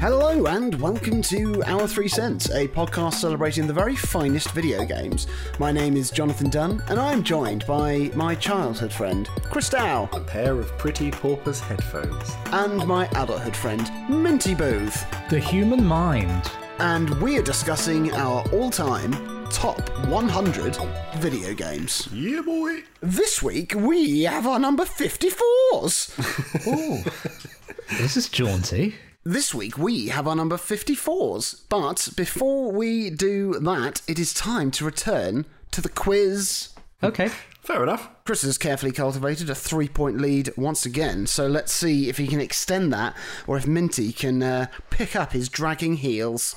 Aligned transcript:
Hello 0.00 0.46
and 0.46 0.74
welcome 0.80 1.20
to 1.22 1.62
Our 1.64 1.88
Three 1.88 2.06
Cents, 2.08 2.50
a 2.50 2.68
podcast 2.68 3.14
celebrating 3.14 3.66
the 3.66 3.72
very 3.72 3.96
finest 3.96 4.50
video 4.52 4.84
games. 4.84 5.26
My 5.58 5.72
name 5.72 5.96
is 5.96 6.10
Jonathan 6.10 6.50
Dunn, 6.50 6.82
and 6.88 7.00
I'm 7.00 7.22
joined 7.24 7.66
by 7.66 8.10
my 8.14 8.34
childhood 8.36 8.92
friend, 8.92 9.26
Chris 9.50 9.68
Dow, 9.70 10.08
A 10.12 10.20
pair 10.20 10.58
of 10.58 10.76
pretty 10.78 11.10
paupers 11.10 11.58
headphones. 11.60 12.30
and 12.52 12.86
my 12.86 13.06
adulthood 13.16 13.56
friend, 13.56 13.90
Minty 14.08 14.54
Booth. 14.54 15.04
The 15.30 15.40
human 15.40 15.84
mind. 15.84 16.50
And 16.78 17.10
we 17.20 17.36
are 17.38 17.42
discussing 17.42 18.12
our 18.12 18.48
all 18.52 18.70
time 18.70 19.12
top 19.50 19.80
100 20.06 20.76
video 21.16 21.54
games. 21.54 22.08
Yeah, 22.12 22.42
boy. 22.42 22.82
This 23.00 23.42
week 23.42 23.74
we 23.74 24.22
have 24.24 24.46
our 24.46 24.58
number 24.60 24.84
54s. 24.84 26.14
This 27.98 28.18
is 28.18 28.28
jaunty. 28.28 28.96
This 29.28 29.54
week 29.54 29.76
we 29.76 30.08
have 30.08 30.26
our 30.26 30.34
number 30.34 30.56
54s. 30.56 31.64
But 31.68 32.08
before 32.16 32.72
we 32.72 33.10
do 33.10 33.60
that, 33.60 34.00
it 34.08 34.18
is 34.18 34.32
time 34.32 34.70
to 34.70 34.86
return 34.86 35.44
to 35.70 35.82
the 35.82 35.90
quiz. 35.90 36.70
Okay. 37.02 37.28
Fair 37.60 37.82
enough. 37.82 38.08
Chris 38.24 38.40
has 38.40 38.56
carefully 38.56 38.90
cultivated 38.90 39.50
a 39.50 39.54
three 39.54 39.86
point 39.86 40.16
lead 40.16 40.56
once 40.56 40.86
again, 40.86 41.26
so 41.26 41.46
let's 41.46 41.72
see 41.72 42.08
if 42.08 42.16
he 42.16 42.26
can 42.26 42.40
extend 42.40 42.90
that 42.94 43.14
or 43.46 43.58
if 43.58 43.66
Minty 43.66 44.12
can 44.12 44.42
uh, 44.42 44.68
pick 44.88 45.14
up 45.14 45.32
his 45.32 45.50
dragging 45.50 45.96
heels. 45.96 46.56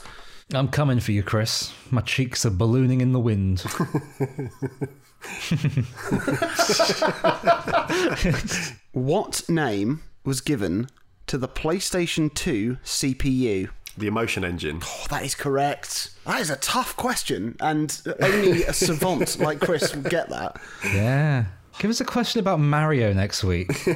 I'm 0.54 0.70
coming 0.70 1.02
for 1.02 1.12
you, 1.12 1.24
Chris. 1.24 1.74
My 1.90 2.00
cheeks 2.00 2.46
are 2.46 2.52
ballooning 2.52 3.02
in 3.02 3.12
the 3.12 3.20
wind. 3.20 3.66
What 8.94 9.50
name 9.50 10.02
was 10.24 10.42
given 10.42 10.88
to 11.32 11.38
the 11.38 11.48
PlayStation 11.48 12.34
2 12.34 12.78
CPU? 12.84 13.70
The 13.98 14.08
emotion 14.08 14.44
engine. 14.44 14.82
Oh, 14.84 15.06
that 15.10 15.24
is 15.24 15.34
correct. 15.34 16.12
That 16.26 16.42
is 16.42 16.50
a 16.50 16.58
tough 16.58 16.98
question, 16.98 17.56
and 17.62 18.02
only 18.20 18.64
a 18.64 18.74
savant 18.74 19.40
like 19.40 19.62
Chris 19.62 19.96
would 19.96 20.10
get 20.10 20.28
that. 20.28 20.60
Yeah. 20.84 21.46
Give 21.80 21.90
us 21.90 22.02
a 22.02 22.06
question 22.06 22.42
about 22.42 22.60
Mario 22.60 23.14
next 23.14 23.46
week. 23.46 23.72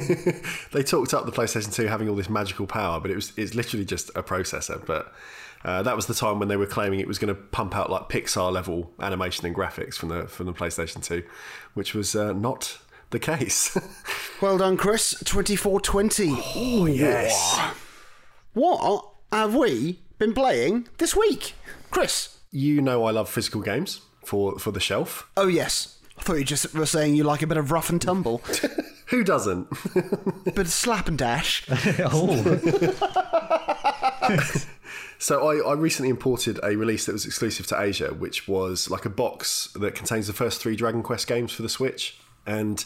They 0.72 0.82
talked 0.82 1.12
up 1.12 1.26
the 1.26 1.32
PlayStation 1.32 1.74
2 1.74 1.86
having 1.88 2.08
all 2.08 2.16
this 2.16 2.30
magical 2.30 2.66
power, 2.66 3.00
but 3.00 3.10
it 3.10 3.14
was 3.14 3.34
it's 3.36 3.54
literally 3.54 3.84
just 3.84 4.08
a 4.10 4.22
processor. 4.22 4.84
But 4.86 5.12
uh, 5.62 5.82
that 5.82 5.94
was 5.94 6.06
the 6.06 6.14
time 6.14 6.38
when 6.38 6.48
they 6.48 6.56
were 6.56 6.66
claiming 6.66 7.00
it 7.00 7.08
was 7.08 7.18
going 7.18 7.34
to 7.34 7.40
pump 7.40 7.76
out 7.76 7.90
like 7.90 8.08
Pixar 8.08 8.50
level 8.50 8.92
animation 9.00 9.44
and 9.44 9.54
graphics 9.54 9.94
from 9.94 10.08
the 10.08 10.26
from 10.26 10.46
the 10.46 10.54
PlayStation 10.54 11.04
2, 11.04 11.22
which 11.74 11.94
was 11.94 12.16
uh, 12.16 12.32
not 12.32 12.78
the 13.10 13.18
case. 13.18 13.76
Well 14.42 14.58
done, 14.58 14.76
Chris. 14.76 15.14
2420. 15.24 16.28
oh 16.56 16.84
yes. 16.84 17.58
What 18.52 19.08
have 19.32 19.54
we 19.54 20.00
been 20.18 20.34
playing 20.34 20.88
this 20.98 21.16
week? 21.16 21.54
Chris. 21.90 22.36
You 22.50 22.82
know 22.82 23.04
I 23.04 23.12
love 23.12 23.30
physical 23.30 23.62
games 23.62 24.02
for 24.26 24.58
for 24.58 24.72
the 24.72 24.80
shelf. 24.80 25.26
Oh, 25.38 25.46
yes. 25.46 25.98
I 26.18 26.22
thought 26.22 26.34
you 26.34 26.44
just 26.44 26.74
were 26.74 26.84
saying 26.84 27.14
you 27.16 27.24
like 27.24 27.40
a 27.40 27.46
bit 27.46 27.56
of 27.56 27.72
rough 27.72 27.88
and 27.88 28.00
tumble, 28.00 28.42
Who 29.06 29.24
doesn't? 29.24 29.68
bit 30.44 30.58
of 30.58 30.68
slap 30.68 31.08
and 31.08 31.16
dash. 31.16 31.64
oh. 32.00 32.94
So 35.18 35.48
I, 35.48 35.70
I 35.70 35.72
recently 35.74 36.10
imported 36.10 36.60
a 36.62 36.76
release 36.76 37.06
that 37.06 37.12
was 37.12 37.24
exclusive 37.24 37.66
to 37.68 37.80
Asia, 37.80 38.08
which 38.12 38.46
was 38.46 38.90
like 38.90 39.06
a 39.06 39.10
box 39.10 39.70
that 39.80 39.94
contains 39.94 40.26
the 40.26 40.34
first 40.34 40.60
three 40.60 40.76
Dragon 40.76 41.02
Quest 41.02 41.26
games 41.26 41.52
for 41.52 41.62
the 41.62 41.70
Switch. 41.70 42.18
And 42.46 42.84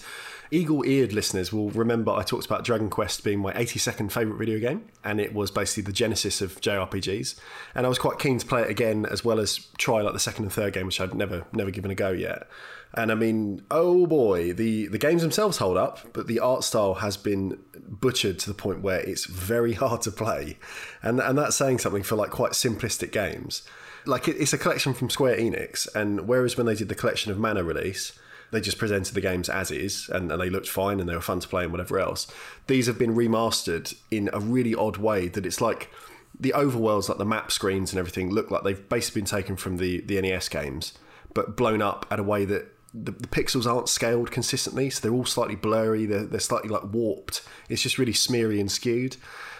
eagle-eared 0.50 1.12
listeners 1.12 1.52
will 1.52 1.70
remember 1.70 2.12
I 2.12 2.22
talked 2.22 2.46
about 2.46 2.64
Dragon 2.64 2.90
Quest 2.90 3.22
being 3.22 3.38
my 3.38 3.52
82nd 3.52 4.10
favourite 4.10 4.38
video 4.38 4.58
game, 4.58 4.86
and 5.04 5.20
it 5.20 5.32
was 5.32 5.50
basically 5.50 5.84
the 5.84 5.92
genesis 5.92 6.40
of 6.40 6.60
JRPGs. 6.60 7.38
And 7.74 7.86
I 7.86 7.88
was 7.88 7.98
quite 7.98 8.18
keen 8.18 8.38
to 8.38 8.46
play 8.46 8.62
it 8.62 8.70
again, 8.70 9.06
as 9.06 9.24
well 9.24 9.38
as 9.38 9.68
try 9.78 10.00
like 10.00 10.12
the 10.12 10.20
second 10.20 10.44
and 10.44 10.52
third 10.52 10.72
game, 10.72 10.86
which 10.86 11.00
I'd 11.00 11.14
never 11.14 11.46
never 11.52 11.70
given 11.70 11.90
a 11.90 11.94
go 11.94 12.10
yet. 12.10 12.48
And 12.94 13.12
I 13.12 13.14
mean, 13.14 13.62
oh 13.70 14.06
boy, 14.06 14.52
the 14.52 14.88
the 14.88 14.98
games 14.98 15.22
themselves 15.22 15.58
hold 15.58 15.76
up, 15.76 16.12
but 16.12 16.26
the 16.26 16.40
art 16.40 16.64
style 16.64 16.94
has 16.94 17.16
been 17.16 17.58
butchered 17.76 18.38
to 18.40 18.48
the 18.48 18.54
point 18.54 18.82
where 18.82 19.00
it's 19.00 19.26
very 19.26 19.72
hard 19.84 20.02
to 20.02 20.10
play, 20.10 20.58
and 21.02 21.20
and 21.20 21.38
that's 21.38 21.56
saying 21.56 21.78
something 21.78 22.02
for 22.02 22.16
like 22.16 22.30
quite 22.30 22.52
simplistic 22.52 23.12
games. 23.12 23.62
Like 24.06 24.26
it, 24.28 24.36
it's 24.36 24.52
a 24.52 24.58
collection 24.58 24.94
from 24.94 25.10
Square 25.10 25.36
Enix, 25.36 25.86
and 25.94 26.26
whereas 26.26 26.56
when 26.56 26.66
they 26.66 26.74
did 26.74 26.88
the 26.88 26.94
collection 26.94 27.30
of 27.30 27.38
Mana 27.38 27.62
release, 27.62 28.18
they 28.52 28.60
just 28.60 28.78
presented 28.78 29.14
the 29.14 29.20
games 29.20 29.48
as 29.48 29.70
is, 29.70 30.08
and, 30.08 30.30
and 30.30 30.40
they 30.40 30.50
looked 30.50 30.68
fine 30.68 31.00
and 31.00 31.08
they 31.08 31.14
were 31.14 31.20
fun 31.20 31.40
to 31.40 31.48
play 31.48 31.64
and 31.64 31.72
whatever 31.72 31.98
else. 31.98 32.26
These 32.66 32.86
have 32.86 32.98
been 32.98 33.14
remastered 33.14 33.94
in 34.10 34.30
a 34.32 34.40
really 34.40 34.74
odd 34.74 34.96
way 34.96 35.28
that 35.28 35.46
it's 35.46 35.60
like 35.60 35.90
the 36.38 36.52
overworlds, 36.56 37.08
like 37.08 37.18
the 37.18 37.24
map 37.24 37.52
screens 37.52 37.92
and 37.92 37.98
everything, 37.98 38.30
look 38.30 38.50
like 38.50 38.62
they've 38.62 38.88
basically 38.88 39.22
been 39.22 39.26
taken 39.26 39.56
from 39.56 39.76
the 39.76 40.00
the 40.02 40.20
NES 40.20 40.48
games, 40.48 40.94
but 41.34 41.56
blown 41.56 41.82
up 41.82 42.06
at 42.10 42.18
a 42.18 42.22
way 42.22 42.44
that 42.44 42.74
the, 42.92 43.12
the 43.12 43.28
pixels 43.28 43.70
aren't 43.70 43.88
scaled 43.88 44.30
consistently, 44.30 44.90
so 44.90 45.00
they're 45.00 45.16
all 45.16 45.24
slightly 45.24 45.54
blurry. 45.54 46.06
They're, 46.06 46.24
they're 46.24 46.40
slightly 46.40 46.68
like 46.68 46.92
warped. 46.92 47.42
It's 47.68 47.82
just 47.82 47.98
really 47.98 48.12
smeary 48.12 48.60
and 48.60 48.70
skewed. 48.70 49.16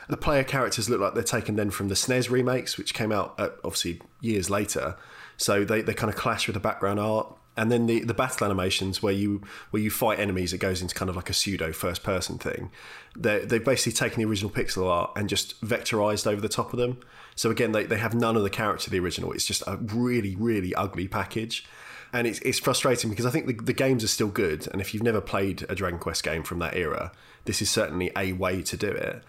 The 0.08 0.16
player 0.16 0.42
characters 0.42 0.90
look 0.90 1.00
like 1.00 1.14
they're 1.14 1.22
taken 1.22 1.54
then 1.54 1.70
from 1.70 1.88
the 1.88 1.94
SNES 1.94 2.30
remakes, 2.30 2.76
which 2.76 2.94
came 2.94 3.12
out 3.12 3.34
uh, 3.38 3.50
obviously 3.62 4.00
years 4.20 4.50
later. 4.50 4.96
So 5.36 5.64
they, 5.64 5.82
they 5.82 5.94
kind 5.94 6.12
of 6.12 6.18
clash 6.18 6.48
with 6.48 6.54
the 6.54 6.60
background 6.60 6.98
art. 6.98 7.32
And 7.56 7.70
then 7.70 7.86
the, 7.86 8.00
the 8.04 8.14
battle 8.14 8.46
animations 8.46 9.02
where 9.02 9.12
you 9.12 9.42
where 9.70 9.82
you 9.82 9.90
fight 9.90 10.18
enemies, 10.18 10.52
it 10.52 10.58
goes 10.58 10.80
into 10.80 10.94
kind 10.94 11.08
of 11.08 11.16
like 11.16 11.28
a 11.28 11.34
pseudo 11.34 11.72
first 11.72 12.02
person 12.02 12.38
thing. 12.38 12.70
They 13.16 13.40
they've 13.40 13.64
basically 13.64 13.92
taken 13.92 14.22
the 14.22 14.28
original 14.28 14.50
pixel 14.50 14.88
art 14.88 15.12
and 15.16 15.28
just 15.28 15.60
vectorized 15.60 16.26
over 16.26 16.40
the 16.40 16.48
top 16.48 16.72
of 16.72 16.78
them. 16.78 17.00
So 17.34 17.50
again, 17.50 17.72
they, 17.72 17.84
they 17.84 17.98
have 17.98 18.14
none 18.14 18.36
of 18.36 18.42
the 18.42 18.50
character 18.50 18.88
of 18.88 18.92
the 18.92 19.00
original. 19.00 19.32
It's 19.32 19.46
just 19.46 19.62
a 19.66 19.76
really 19.76 20.36
really 20.36 20.74
ugly 20.74 21.08
package 21.08 21.66
and 22.12 22.26
it's, 22.26 22.40
it's 22.40 22.58
frustrating 22.58 23.10
because 23.10 23.26
I 23.26 23.30
think 23.30 23.46
the, 23.46 23.52
the 23.52 23.72
games 23.72 24.02
are 24.02 24.08
still 24.08 24.28
good. 24.28 24.68
And 24.72 24.80
if 24.80 24.92
you've 24.92 25.02
never 25.02 25.20
played 25.20 25.64
a 25.68 25.74
Dragon 25.74 25.98
Quest 25.98 26.24
game 26.24 26.42
from 26.42 26.58
that 26.58 26.74
era, 26.74 27.12
this 27.44 27.62
is 27.62 27.70
certainly 27.70 28.10
a 28.16 28.32
way 28.32 28.62
to 28.62 28.76
do 28.76 28.88
it. 28.88 29.22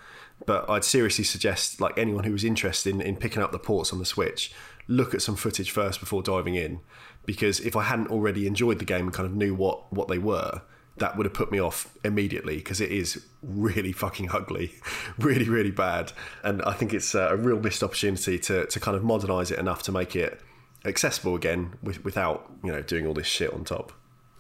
But 0.46 0.68
I'd 0.68 0.84
seriously 0.84 1.24
suggest, 1.24 1.80
like 1.80 1.98
anyone 1.98 2.24
who 2.24 2.31
was 2.31 2.44
interested 2.44 2.96
in, 2.96 3.02
in 3.02 3.16
picking 3.16 3.44
up 3.44 3.52
the 3.52 3.60
ports 3.60 3.94
on 3.94 4.00
the 4.00 4.06
Switch, 4.06 4.52
look 4.88 5.14
at 5.14 5.22
some 5.22 5.36
footage 5.36 5.70
first 5.70 6.00
before 6.00 6.24
diving 6.24 6.56
in. 6.56 6.80
Because 7.26 7.59
if 7.59 7.76
I 7.76 7.84
hadn't 7.84 8.08
already 8.08 8.48
enjoyed 8.48 8.80
the 8.80 8.86
game 8.86 9.06
and 9.06 9.14
kind 9.14 9.28
of 9.28 9.36
knew 9.36 9.54
what, 9.54 9.92
what 9.94 10.08
they 10.08 10.18
were, 10.18 10.62
that 10.98 11.18
would 11.18 11.26
have 11.26 11.34
put 11.34 11.52
me 11.52 11.59
off 11.59 11.96
immediately 12.04 12.58
because 12.58 12.82
it 12.82 12.92
is 12.92 13.26
really 13.42 13.92
fucking 13.92 14.30
ugly, 14.32 14.74
really, 15.18 15.50
really 15.50 15.72
bad. 15.72 16.12
And 16.44 16.62
I 16.64 16.74
think 16.74 16.94
it's 16.94 17.16
a 17.16 17.36
real 17.36 17.60
missed 17.60 17.84
opportunity 17.84 18.38
to, 18.40 18.66
to 18.66 18.80
kind 18.80 18.96
of 18.96 19.04
modernize 19.04 19.52
it 19.52 19.60
enough 19.60 19.84
to 19.84 19.92
make 19.92 20.16
it 20.16 20.42
accessible 20.86 21.36
again 21.36 21.74
with, 21.84 22.04
without 22.04 22.52
you 22.64 22.72
know 22.72 22.81
doing 22.81 23.06
all 23.06 23.14
this 23.14 23.28
shit 23.28 23.54
on 23.54 23.64
top. 23.64 23.94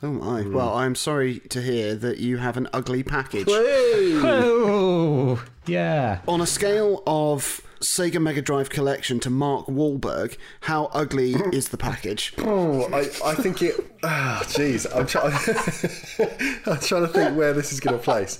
Oh 0.03 0.11
my. 0.11 0.41
Hmm. 0.41 0.53
Well, 0.53 0.73
I'm 0.73 0.95
sorry 0.95 1.39
to 1.39 1.61
hear 1.61 1.95
that 1.95 2.17
you 2.17 2.37
have 2.37 2.57
an 2.57 2.67
ugly 2.73 3.03
package. 3.03 3.47
oh. 3.49 5.43
Yeah. 5.67 6.21
On 6.27 6.41
a 6.41 6.47
scale 6.47 7.03
of 7.05 7.61
Sega 7.81 8.21
Mega 8.21 8.41
Drive 8.41 8.69
Collection 8.69 9.19
to 9.21 9.29
Mark 9.29 9.65
Wahlberg, 9.67 10.37
how 10.61 10.85
ugly 10.93 11.33
is 11.51 11.69
the 11.69 11.77
package? 11.77 12.33
Oh, 12.39 12.83
I, 12.93 12.99
I 13.25 13.35
think 13.35 13.61
it. 13.61 13.75
Ah, 14.03 14.41
jeez, 14.45 14.85
I'm 14.95 15.05
trying. 15.07 15.33
I'm 16.65 16.79
trying 16.79 17.01
to 17.01 17.07
think 17.07 17.37
where 17.37 17.53
this 17.53 17.71
is 17.71 17.79
going 17.79 17.97
to 17.97 18.03
place. 18.03 18.39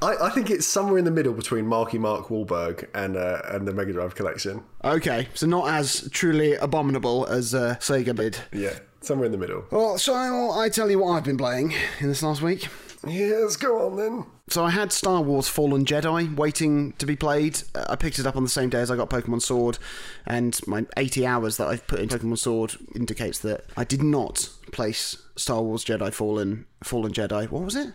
I, 0.00 0.14
I 0.26 0.30
think 0.30 0.50
it's 0.50 0.66
somewhere 0.66 0.98
in 0.98 1.04
the 1.04 1.10
middle 1.10 1.32
between 1.32 1.66
Marky 1.66 1.98
Mark 1.98 2.28
Wahlberg 2.28 2.88
and 2.94 3.16
uh, 3.16 3.42
and 3.46 3.66
the 3.66 3.72
Mega 3.72 3.92
Drive 3.92 4.14
Collection. 4.14 4.62
Okay, 4.84 5.28
so 5.34 5.46
not 5.46 5.68
as 5.74 6.08
truly 6.10 6.54
abominable 6.54 7.26
as 7.26 7.54
uh, 7.54 7.76
Sega 7.80 8.14
did. 8.14 8.38
Yeah, 8.52 8.78
somewhere 9.00 9.26
in 9.26 9.32
the 9.32 9.38
middle. 9.38 9.64
Well, 9.70 9.98
shall 9.98 10.52
I 10.52 10.68
tell 10.68 10.90
you 10.90 11.00
what 11.00 11.12
I've 11.12 11.24
been 11.24 11.36
playing 11.38 11.74
in 12.00 12.08
this 12.08 12.22
last 12.22 12.42
week? 12.42 12.68
Let's 13.02 13.56
go 13.56 13.86
on 13.86 13.96
then. 13.96 14.26
So 14.48 14.64
I 14.64 14.70
had 14.70 14.92
Star 14.92 15.20
Wars 15.20 15.46
Fallen 15.46 15.84
Jedi 15.84 16.34
waiting 16.34 16.92
to 16.94 17.06
be 17.06 17.16
played. 17.16 17.62
Uh, 17.74 17.84
I 17.90 17.96
picked 17.96 18.18
it 18.18 18.26
up 18.26 18.36
on 18.36 18.42
the 18.42 18.48
same 18.48 18.70
day 18.70 18.80
as 18.80 18.90
I 18.90 18.96
got 18.96 19.10
Pokemon 19.10 19.42
Sword, 19.42 19.78
and 20.26 20.58
my 20.66 20.86
80 20.96 21.26
hours 21.26 21.58
that 21.58 21.68
I've 21.68 21.86
put 21.86 22.00
into 22.00 22.18
Pokemon 22.18 22.38
Sword 22.38 22.76
indicates 22.94 23.38
that 23.40 23.64
I 23.76 23.84
did 23.84 24.02
not 24.02 24.48
place 24.72 25.16
Star 25.36 25.62
Wars 25.62 25.84
Jedi 25.84 26.12
Fallen 26.12 26.66
Fallen 26.82 27.12
Jedi. 27.12 27.48
What 27.50 27.62
was 27.62 27.76
it? 27.76 27.92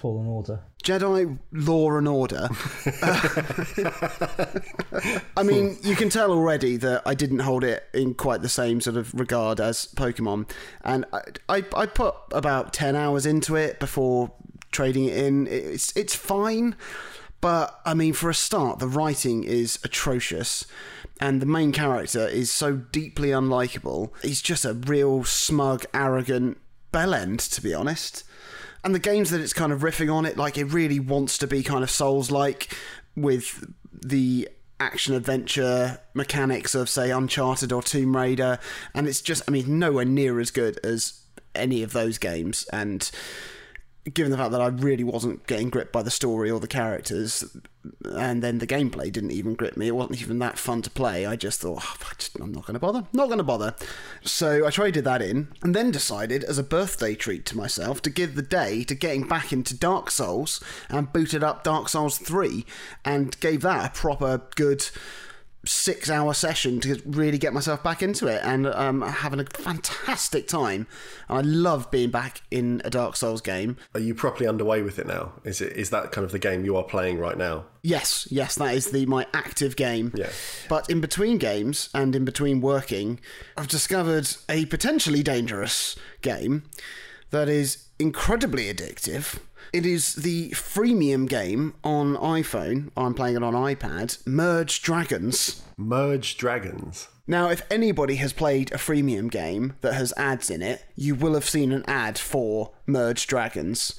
Fallen 0.00 0.26
Order. 0.26 0.60
Jedi 0.82 1.38
Law 1.52 1.98
and 1.98 2.08
Order. 2.08 2.48
I 5.36 5.42
mean, 5.42 5.76
you 5.82 5.94
can 5.94 6.08
tell 6.08 6.32
already 6.32 6.78
that 6.78 7.02
I 7.04 7.14
didn't 7.14 7.40
hold 7.40 7.64
it 7.64 7.84
in 7.92 8.14
quite 8.14 8.40
the 8.40 8.48
same 8.48 8.80
sort 8.80 8.96
of 8.96 9.12
regard 9.12 9.60
as 9.60 9.88
Pokemon, 9.94 10.50
and 10.82 11.04
I, 11.12 11.20
I, 11.50 11.64
I 11.76 11.84
put 11.84 12.14
about 12.32 12.72
ten 12.72 12.96
hours 12.96 13.26
into 13.26 13.56
it 13.56 13.78
before 13.78 14.32
trading 14.72 15.04
it 15.04 15.18
in. 15.18 15.46
It's 15.48 15.94
it's 15.94 16.14
fine, 16.14 16.76
but 17.42 17.78
I 17.84 17.92
mean, 17.92 18.14
for 18.14 18.30
a 18.30 18.34
start, 18.34 18.78
the 18.78 18.88
writing 18.88 19.44
is 19.44 19.78
atrocious. 19.84 20.64
And 21.22 21.42
the 21.42 21.46
main 21.46 21.72
character 21.72 22.26
is 22.26 22.50
so 22.50 22.76
deeply 22.76 23.28
unlikable. 23.28 24.10
He's 24.22 24.40
just 24.40 24.64
a 24.64 24.72
real 24.72 25.24
smug, 25.24 25.84
arrogant 25.92 26.56
bellend, 26.94 27.46
to 27.52 27.60
be 27.60 27.74
honest 27.74 28.24
and 28.84 28.94
the 28.94 28.98
games 28.98 29.30
that 29.30 29.40
it's 29.40 29.52
kind 29.52 29.72
of 29.72 29.80
riffing 29.80 30.12
on 30.12 30.26
it 30.26 30.36
like 30.36 30.56
it 30.56 30.64
really 30.64 31.00
wants 31.00 31.38
to 31.38 31.46
be 31.46 31.62
kind 31.62 31.82
of 31.82 31.90
souls 31.90 32.30
like 32.30 32.74
with 33.16 33.72
the 33.92 34.48
action 34.80 35.14
adventure 35.14 36.00
mechanics 36.14 36.74
of, 36.74 36.88
say, 36.88 37.10
Uncharted 37.10 37.70
or 37.70 37.82
Tomb 37.82 38.16
Raider, 38.16 38.58
and 38.94 39.06
it's 39.06 39.20
just, 39.20 39.42
I 39.46 39.50
mean, 39.52 39.78
nowhere 39.78 40.06
near 40.06 40.40
as 40.40 40.50
good 40.50 40.80
as 40.82 41.20
any 41.54 41.82
of 41.82 41.92
those 41.92 42.18
games. 42.18 42.66
And 42.72 43.08
given 44.04 44.30
the 44.30 44.38
fact 44.38 44.52
that 44.52 44.60
I 44.60 44.68
really 44.68 45.04
wasn't 45.04 45.46
getting 45.46 45.68
gripped 45.68 45.92
by 45.92 46.02
the 46.02 46.10
story 46.10 46.50
or 46.50 46.58
the 46.58 46.66
characters, 46.66 47.56
and 48.04 48.42
then 48.42 48.58
the 48.58 48.66
gameplay 48.66 49.12
didn't 49.12 49.32
even 49.32 49.54
grip 49.54 49.76
me, 49.76 49.88
it 49.88 49.94
wasn't 49.94 50.20
even 50.22 50.38
that 50.38 50.58
fun 50.58 50.80
to 50.82 50.90
play. 50.90 51.26
I 51.26 51.36
just 51.36 51.60
thought, 51.60 51.82
oh, 51.82 51.96
I 52.10 52.14
just, 52.18 52.38
I'm 52.40 52.52
not 52.52 52.66
going 52.66 52.74
to 52.74 52.80
bother, 52.80 53.06
not 53.12 53.26
going 53.26 53.38
to 53.38 53.44
bother. 53.44 53.74
So 54.22 54.66
I 54.66 54.70
traded 54.70 55.04
that 55.04 55.20
in, 55.20 55.48
and 55.62 55.74
then 55.74 55.90
decided, 55.90 56.44
as 56.44 56.58
a 56.58 56.62
birthday 56.62 57.14
treat 57.14 57.44
to 57.46 57.56
myself, 57.56 58.00
to 58.02 58.10
give 58.10 58.34
the 58.34 58.42
day 58.42 58.84
to 58.84 58.94
getting 58.94 59.28
back 59.28 59.52
into 59.52 59.76
Dark 59.76 60.10
Souls 60.10 60.62
and 60.88 61.12
booted 61.12 61.44
up 61.44 61.62
Dark 61.62 61.88
Souls 61.88 62.18
3 62.18 62.64
and 63.04 63.38
gave 63.40 63.60
that 63.62 63.90
a 63.90 63.98
proper 63.98 64.42
good 64.56 64.88
six 65.70 66.10
hour 66.10 66.34
session 66.34 66.80
to 66.80 67.00
really 67.06 67.38
get 67.38 67.54
myself 67.54 67.80
back 67.80 68.02
into 68.02 68.26
it 68.26 68.40
and 68.42 68.66
um, 68.66 69.04
I'm 69.04 69.12
having 69.12 69.38
a 69.38 69.44
fantastic 69.44 70.48
time. 70.48 70.88
And 71.28 71.38
I 71.38 71.40
love 71.42 71.90
being 71.92 72.10
back 72.10 72.42
in 72.50 72.82
a 72.84 72.90
Dark 72.90 73.14
Souls 73.14 73.40
game. 73.40 73.76
Are 73.94 74.00
you 74.00 74.12
properly 74.12 74.48
underway 74.48 74.82
with 74.82 74.98
it 74.98 75.06
now? 75.06 75.32
Is 75.44 75.60
it 75.60 75.74
is 75.74 75.90
that 75.90 76.10
kind 76.10 76.24
of 76.24 76.32
the 76.32 76.40
game 76.40 76.64
you 76.64 76.76
are 76.76 76.82
playing 76.82 77.18
right 77.18 77.38
now? 77.38 77.66
Yes, 77.82 78.26
yes, 78.32 78.56
that 78.56 78.74
is 78.74 78.90
the 78.90 79.06
my 79.06 79.26
active 79.32 79.76
game. 79.76 80.12
Yeah. 80.16 80.30
But 80.68 80.90
in 80.90 81.00
between 81.00 81.38
games 81.38 81.88
and 81.94 82.16
in 82.16 82.24
between 82.24 82.60
working, 82.60 83.20
I've 83.56 83.68
discovered 83.68 84.28
a 84.48 84.66
potentially 84.66 85.22
dangerous 85.22 85.96
game 86.20 86.64
that 87.30 87.48
is 87.48 87.86
incredibly 88.00 88.72
addictive. 88.72 89.38
It 89.72 89.86
is 89.86 90.16
the 90.16 90.50
freemium 90.50 91.28
game 91.28 91.74
on 91.84 92.16
iPhone. 92.16 92.90
I'm 92.96 93.14
playing 93.14 93.36
it 93.36 93.42
on 93.42 93.54
iPad. 93.54 94.26
Merge 94.26 94.82
Dragons. 94.82 95.62
Merge 95.76 96.36
Dragons. 96.36 97.08
Now, 97.26 97.50
if 97.50 97.62
anybody 97.70 98.16
has 98.16 98.32
played 98.32 98.72
a 98.72 98.76
freemium 98.76 99.30
game 99.30 99.74
that 99.82 99.94
has 99.94 100.12
ads 100.16 100.50
in 100.50 100.62
it, 100.62 100.84
you 100.96 101.14
will 101.14 101.34
have 101.34 101.48
seen 101.48 101.70
an 101.70 101.84
ad 101.86 102.18
for 102.18 102.72
Merge 102.86 103.28
Dragons. 103.28 103.94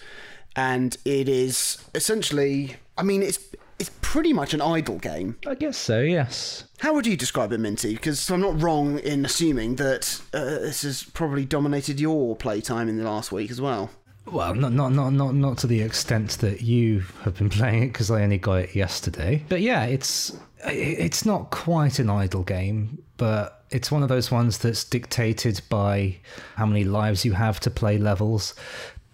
And 0.58 0.98
it 1.06 1.30
is 1.30 1.78
essentially, 1.96 2.76
I 2.98 3.04
mean, 3.04 3.24
it's 3.24 3.40
it's 3.80 3.92
pretty 4.02 4.32
much 4.32 4.54
an 4.54 4.62
idle 4.62 5.00
game. 5.00 5.38
I 5.48 5.56
guess 5.56 5.76
so, 5.76 6.02
yes. 6.02 6.66
How 6.80 6.94
would 6.94 7.08
you 7.08 7.18
describe 7.18 7.52
it, 7.52 7.60
Minty? 7.60 7.96
Because 7.96 8.30
I'm 8.30 8.42
not 8.42 8.62
wrong 8.62 9.00
in 9.00 9.26
assuming 9.26 9.78
that 9.78 10.22
uh, 10.34 10.60
this 10.60 10.84
has 10.84 11.04
probably 11.04 11.46
dominated 11.46 12.00
your 12.00 12.36
playtime 12.36 12.88
in 12.90 12.98
the 12.98 13.04
last 13.04 13.32
week 13.32 13.50
as 13.50 13.60
well. 13.60 13.90
Well, 14.26 14.54
not 14.54 14.74
not 14.74 14.94
not 14.94 15.12
not 15.14 15.36
not 15.36 15.58
to 15.60 15.68
the 15.68 15.82
extent 15.82 16.32
that 16.40 16.62
you 16.62 17.04
have 17.24 17.38
been 17.38 17.50
playing 17.60 17.84
it 17.84 17.88
because 17.88 18.12
I 18.12 18.24
only 18.24 18.38
got 18.38 18.60
it 18.60 18.76
yesterday. 18.76 19.44
But 19.50 19.62
yeah, 19.62 19.86
it's 19.86 20.38
it's 20.66 21.26
not 21.26 21.50
quite 21.50 22.00
an 22.00 22.10
idle 22.10 22.44
game, 22.44 23.04
but 23.18 23.64
it's 23.72 23.92
one 23.92 24.04
of 24.04 24.10
those 24.10 24.30
ones 24.30 24.58
that's 24.58 24.84
dictated 24.84 25.62
by 25.70 26.18
how 26.56 26.66
many 26.66 26.84
lives 26.84 27.26
you 27.26 27.34
have 27.34 27.60
to 27.62 27.72
play 27.72 27.98
levels. 27.98 28.54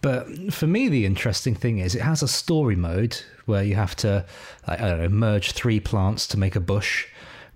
But 0.02 0.54
for 0.54 0.68
me, 0.68 0.90
the 0.90 1.06
interesting 1.06 1.56
thing 1.56 1.80
is 1.80 1.96
it 1.96 2.02
has 2.02 2.22
a 2.22 2.28
story 2.28 2.76
mode 2.76 3.20
where 3.46 3.64
you 3.64 3.76
have 3.76 3.96
to, 3.98 4.26
I 4.66 4.76
don't 4.76 5.00
know, 5.00 5.10
merge 5.10 5.52
three 5.54 5.80
plants 5.80 6.28
to 6.28 6.38
make 6.38 6.56
a 6.56 6.60
bush, 6.60 7.08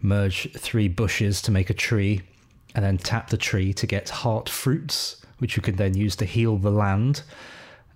merge 0.02 0.52
three 0.54 0.88
bushes 0.88 1.42
to 1.44 1.52
make 1.52 1.70
a 1.70 1.74
tree, 1.74 2.22
and 2.74 2.84
then 2.84 2.98
tap 2.98 3.30
the 3.30 3.38
tree 3.38 3.74
to 3.74 3.86
get 3.86 4.10
heart 4.10 4.50
fruits, 4.50 5.21
which 5.42 5.58
you 5.58 5.62
can 5.62 5.76
then 5.76 5.98
use 5.98 6.16
to 6.16 6.26
heal 6.26 6.58
the 6.58 6.70
land 6.70 7.24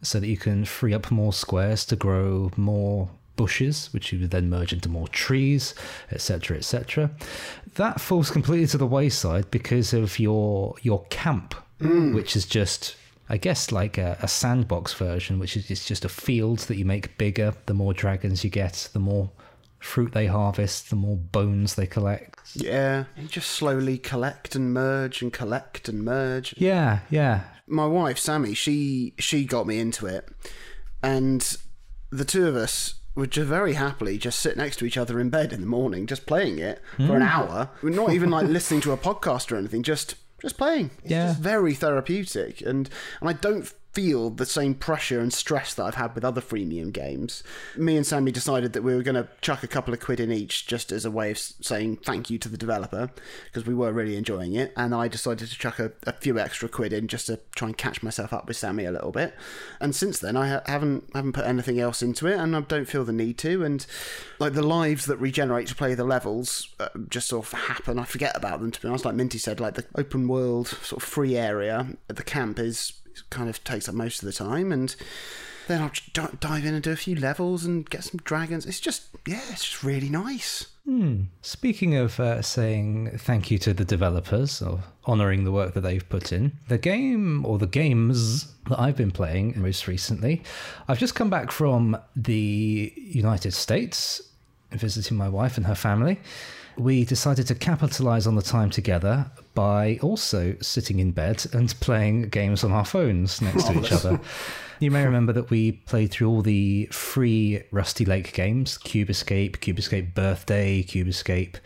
so 0.01 0.19
that 0.19 0.27
you 0.27 0.37
can 0.37 0.65
free 0.65 0.93
up 0.93 1.11
more 1.11 1.31
squares 1.31 1.85
to 1.85 1.95
grow 1.95 2.51
more 2.57 3.07
bushes, 3.35 3.89
which 3.93 4.11
you 4.11 4.19
would 4.19 4.31
then 4.31 4.49
merge 4.49 4.73
into 4.73 4.89
more 4.89 5.07
trees, 5.09 5.75
etc., 6.11 6.57
etc. 6.57 7.11
That 7.75 8.01
falls 8.01 8.31
completely 8.31 8.67
to 8.67 8.77
the 8.77 8.87
wayside 8.87 9.51
because 9.51 9.93
of 9.93 10.17
your 10.19 10.75
your 10.81 11.05
camp, 11.05 11.53
mm. 11.79 12.15
which 12.15 12.35
is 12.35 12.45
just, 12.45 12.95
I 13.29 13.37
guess, 13.37 13.71
like 13.71 13.97
a, 13.97 14.17
a 14.21 14.27
sandbox 14.27 14.93
version, 14.93 15.37
which 15.37 15.55
is 15.55 15.69
it's 15.69 15.85
just 15.85 16.03
a 16.03 16.09
field 16.09 16.59
that 16.59 16.77
you 16.77 16.85
make 16.85 17.17
bigger. 17.17 17.53
The 17.67 17.73
more 17.73 17.93
dragons 17.93 18.43
you 18.43 18.49
get, 18.49 18.89
the 18.93 18.99
more 18.99 19.29
fruit 19.85 20.11
they 20.13 20.25
harvest, 20.25 20.89
the 20.89 20.95
more 20.95 21.15
bones 21.15 21.75
they 21.75 21.85
collect. 21.85 22.39
Yeah, 22.55 23.05
you 23.15 23.27
just 23.27 23.51
slowly 23.51 23.97
collect 23.97 24.55
and 24.55 24.73
merge 24.73 25.21
and 25.21 25.31
collect 25.31 25.87
and 25.87 26.03
merge. 26.03 26.55
Yeah, 26.57 26.99
yeah. 27.09 27.43
My 27.67 27.85
wife 27.85 28.17
Sammy, 28.17 28.53
she 28.53 29.13
she 29.19 29.45
got 29.45 29.67
me 29.67 29.79
into 29.79 30.07
it, 30.07 30.27
and 31.01 31.55
the 32.09 32.25
two 32.25 32.47
of 32.47 32.55
us 32.55 32.95
would 33.15 33.31
just 33.31 33.47
very 33.47 33.73
happily 33.73 34.17
just 34.17 34.39
sit 34.39 34.57
next 34.57 34.77
to 34.77 34.85
each 34.85 34.97
other 34.97 35.19
in 35.19 35.29
bed 35.29 35.53
in 35.53 35.61
the 35.61 35.67
morning, 35.67 36.05
just 36.05 36.25
playing 36.25 36.59
it 36.59 36.81
for 36.97 37.15
an 37.15 37.21
hmm. 37.21 37.27
hour. 37.27 37.69
We're 37.81 37.91
not 37.91 38.11
even 38.11 38.29
like 38.29 38.47
listening 38.49 38.81
to 38.81 38.91
a 38.91 38.97
podcast 38.97 39.51
or 39.51 39.55
anything, 39.55 39.83
just 39.83 40.15
just 40.41 40.57
playing. 40.57 40.91
It's 41.03 41.11
Yeah. 41.11 41.27
just 41.27 41.39
very 41.39 41.73
therapeutic, 41.73 42.61
and 42.61 42.89
and 43.21 43.29
I 43.29 43.33
don't 43.33 43.71
feel 43.95 44.29
the 44.29 44.45
same 44.45 44.75
pressure 44.75 45.21
and 45.21 45.33
stress 45.33 45.73
that 45.73 45.83
I've 45.85 45.95
had 45.95 46.13
with 46.13 46.25
other 46.25 46.41
freemium 46.41 46.91
games. 46.91 47.41
Me 47.77 47.95
and 47.95 48.05
Sammy 48.05 48.29
decided 48.29 48.73
that 48.73 48.83
we 48.83 48.93
were 48.93 49.01
going 49.01 49.15
to 49.15 49.29
chuck 49.39 49.63
a 49.63 49.67
couple 49.67 49.93
of 49.93 50.01
quid 50.01 50.19
in 50.19 50.33
each 50.33 50.67
just 50.67 50.91
as 50.91 51.05
a 51.05 51.11
way 51.11 51.31
of 51.31 51.37
saying 51.37 51.97
thank 52.03 52.29
you 52.29 52.37
to 52.39 52.49
the 52.49 52.57
developer 52.57 53.09
because 53.45 53.65
we 53.65 53.73
were 53.73 53.93
really 53.93 54.17
enjoying 54.17 54.53
it. 54.53 54.73
And 54.75 54.93
I 54.93 55.07
decided 55.07 55.47
to 55.47 55.57
chuck 55.57 55.79
a, 55.79 55.93
a 56.03 56.11
few 56.11 56.37
extra 56.37 56.67
quid 56.67 56.91
in 56.91 57.07
just 57.07 57.27
to 57.27 57.39
try 57.55 57.69
and 57.69 57.77
catch 57.77 58.03
myself 58.03 58.33
up 58.33 58.47
with 58.47 58.57
Sammy 58.57 58.83
a 58.83 58.91
little 58.91 59.13
bit. 59.13 59.33
And 59.79 59.95
since 59.95 60.19
then, 60.19 60.35
I 60.35 60.49
ha- 60.49 60.63
haven't 60.65 61.09
haven't 61.13 61.33
put 61.33 61.45
anything 61.45 61.79
else 61.79 62.01
into 62.01 62.27
it, 62.27 62.37
and 62.37 62.53
I 62.53 62.59
don't 62.61 62.89
feel 62.89 63.05
the 63.05 63.13
need 63.13 63.37
to. 63.39 63.63
And 63.63 63.85
like 64.39 64.53
the 64.53 64.61
lives 64.61 65.05
that 65.05 65.17
regenerate 65.17 65.67
to 65.67 65.75
play 65.75 65.95
the 65.95 66.03
levels 66.03 66.75
uh, 66.81 66.89
just 67.09 67.29
sort 67.29 67.45
of 67.45 67.59
happen. 67.59 67.97
I 67.97 68.03
forget 68.03 68.35
about 68.35 68.59
them 68.59 68.71
to 68.71 68.81
be 68.81 68.89
honest. 68.89 69.05
Like 69.05 69.15
Minty 69.15 69.37
said, 69.37 69.61
like 69.61 69.75
the 69.75 69.85
open 69.95 70.27
world 70.27 70.67
sort 70.67 71.01
of 71.01 71.07
free 71.07 71.37
area 71.37 71.87
at 72.09 72.17
the 72.17 72.23
camp 72.23 72.59
is 72.59 72.91
kind 73.29 73.49
of 73.49 73.63
takes 73.63 73.89
up 73.89 73.95
most 73.95 74.21
of 74.21 74.25
the 74.25 74.33
time 74.33 74.71
and 74.71 74.95
then 75.67 75.81
I'll 75.81 75.91
di- 76.13 76.37
dive 76.39 76.65
in 76.65 76.73
and 76.73 76.83
do 76.83 76.91
a 76.91 76.95
few 76.95 77.15
levels 77.15 77.65
and 77.65 77.89
get 77.89 78.03
some 78.03 78.19
dragons. 78.23 78.65
It's 78.65 78.79
just, 78.79 79.07
yeah, 79.25 79.41
it's 79.49 79.63
just 79.63 79.83
really 79.83 80.09
nice. 80.09 80.67
Speaking 81.41 81.95
of 81.95 82.19
uh, 82.19 82.43
saying 82.43 83.17
thank 83.17 83.49
you 83.49 83.57
to 83.57 83.73
the 83.73 83.83
developers 83.83 84.61
or 84.61 84.83
honouring 85.07 85.43
the 85.43 85.51
work 85.51 85.73
that 85.73 85.81
they've 85.81 86.07
put 86.07 86.31
in, 86.31 86.51
the 86.67 86.77
game 86.77 87.43
or 87.43 87.57
the 87.57 87.65
games 87.65 88.53
that 88.69 88.79
I've 88.79 88.95
been 88.95 89.09
playing 89.09 89.59
most 89.59 89.87
recently, 89.87 90.43
I've 90.87 90.99
just 90.99 91.15
come 91.15 91.31
back 91.31 91.51
from 91.51 91.97
the 92.15 92.93
United 92.95 93.53
States, 93.53 94.21
visiting 94.71 95.17
my 95.17 95.27
wife 95.27 95.57
and 95.57 95.65
her 95.65 95.73
family. 95.75 96.19
We 96.77 97.05
decided 97.05 97.47
to 97.47 97.55
capitalize 97.55 98.27
on 98.27 98.35
the 98.35 98.41
time 98.41 98.69
together 98.69 99.31
by 99.53 99.97
also 100.01 100.55
sitting 100.61 100.99
in 100.99 101.11
bed 101.11 101.45
and 101.53 101.73
playing 101.79 102.29
games 102.29 102.63
on 102.63 102.71
our 102.71 102.85
phones 102.85 103.41
next 103.41 103.67
to 103.67 103.79
each 103.79 103.91
oh. 103.91 103.95
other. 103.95 104.19
You 104.79 104.91
may 104.91 105.05
remember 105.05 105.31
that 105.33 105.49
we 105.49 105.71
played 105.71 106.11
through 106.11 106.29
all 106.29 106.41
the 106.41 106.87
free 106.87 107.63
Rusty 107.71 108.03
Lake 108.03 108.33
games 108.33 108.77
Cube 108.77 109.09
Escape, 109.09 109.61
Cube 109.61 109.79
Escape 109.79 110.13
Birthday, 110.13 110.83
Cube 110.83 111.07
Escape 111.07 111.57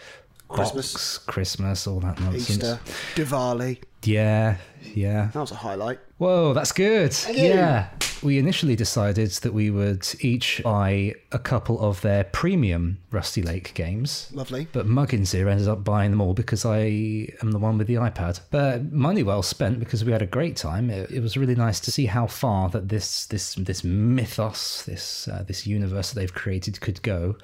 Christmas. 0.49 0.93
Box, 0.93 1.17
Christmas, 1.19 1.87
all 1.87 1.99
that 2.01 2.19
nonsense. 2.19 2.49
Easter, 2.49 2.79
Diwali. 3.15 3.81
Yeah, 4.03 4.57
yeah. 4.93 5.29
That 5.33 5.39
was 5.39 5.51
a 5.51 5.55
highlight. 5.55 5.99
Whoa, 6.17 6.53
that's 6.53 6.71
good. 6.71 7.15
Yeah. 7.31 7.89
We 8.21 8.37
initially 8.37 8.75
decided 8.75 9.29
that 9.31 9.53
we 9.53 9.69
would 9.69 10.05
each 10.19 10.61
buy 10.63 11.15
a 11.31 11.39
couple 11.39 11.79
of 11.79 12.01
their 12.01 12.25
premium 12.25 12.97
Rusty 13.11 13.41
Lake 13.41 13.73
games. 13.75 14.29
Lovely. 14.33 14.67
But 14.73 14.87
Muggins 14.87 15.31
here 15.31 15.47
ended 15.47 15.69
up 15.69 15.85
buying 15.85 16.11
them 16.11 16.19
all 16.19 16.33
because 16.33 16.65
I 16.65 17.29
am 17.41 17.51
the 17.51 17.59
one 17.59 17.77
with 17.77 17.87
the 17.87 17.95
iPad. 17.95 18.41
But 18.51 18.91
money 18.91 19.23
well 19.23 19.41
spent 19.41 19.79
because 19.79 20.03
we 20.03 20.11
had 20.11 20.21
a 20.21 20.27
great 20.27 20.57
time. 20.57 20.89
It, 20.89 21.09
it 21.11 21.21
was 21.21 21.37
really 21.37 21.55
nice 21.55 21.79
to 21.81 21.91
see 21.91 22.07
how 22.07 22.27
far 22.27 22.69
that 22.69 22.89
this 22.89 23.25
this 23.27 23.55
this 23.55 23.85
mythos, 23.85 24.83
this 24.83 25.29
uh, 25.29 25.43
this 25.47 25.65
universe 25.65 26.11
that 26.11 26.19
they've 26.19 26.33
created 26.33 26.81
could 26.81 27.01
go. 27.01 27.37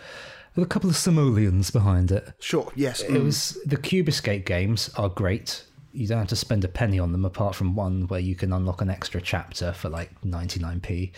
With 0.56 0.64
a 0.66 0.68
couple 0.68 0.90
of 0.90 0.96
simoleons 0.96 1.70
behind 1.72 2.12
it. 2.12 2.32
Sure, 2.40 2.72
yes. 2.76 3.02
It 3.02 3.22
was 3.22 3.58
the 3.66 3.78
Cube 3.78 4.08
Escape 4.08 4.46
games 4.46 4.90
are 4.96 5.10
great. 5.10 5.64
You 5.92 6.08
don't 6.08 6.20
have 6.20 6.28
to 6.30 6.36
spend 6.36 6.64
a 6.64 6.68
penny 6.68 7.00
on 7.00 7.12
them 7.12 7.26
apart 7.26 7.56
from 7.56 7.76
one 7.76 8.08
where 8.08 8.20
you 8.20 8.36
can 8.36 8.52
unlock 8.54 8.82
an 8.82 8.90
extra 8.90 9.22
chapter 9.22 9.72
for 9.74 9.90
like 9.90 10.10
99p. 10.22 11.12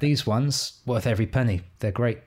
These 0.00 0.26
ones 0.26 0.80
worth 0.86 1.06
every 1.06 1.26
penny. 1.26 1.62
They're 1.80 1.92
great. 1.92 2.18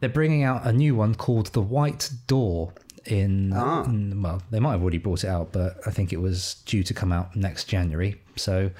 They're 0.00 0.08
bringing 0.08 0.44
out 0.44 0.66
a 0.66 0.72
new 0.72 0.94
one 0.94 1.14
called 1.14 1.48
The 1.48 1.60
White 1.62 2.10
Door 2.26 2.72
in, 3.06 3.52
ah. 3.54 3.84
in- 3.84 4.22
well, 4.22 4.42
they 4.50 4.60
might 4.60 4.72
have 4.72 4.82
already 4.82 4.98
brought 4.98 5.24
it 5.24 5.28
out, 5.28 5.52
but 5.52 5.78
I 5.86 5.90
think 5.90 6.12
it 6.12 6.20
was 6.20 6.62
due 6.66 6.82
to 6.84 6.94
come 6.94 7.12
out 7.12 7.34
next 7.34 7.64
January. 7.64 8.20
So 8.36 8.70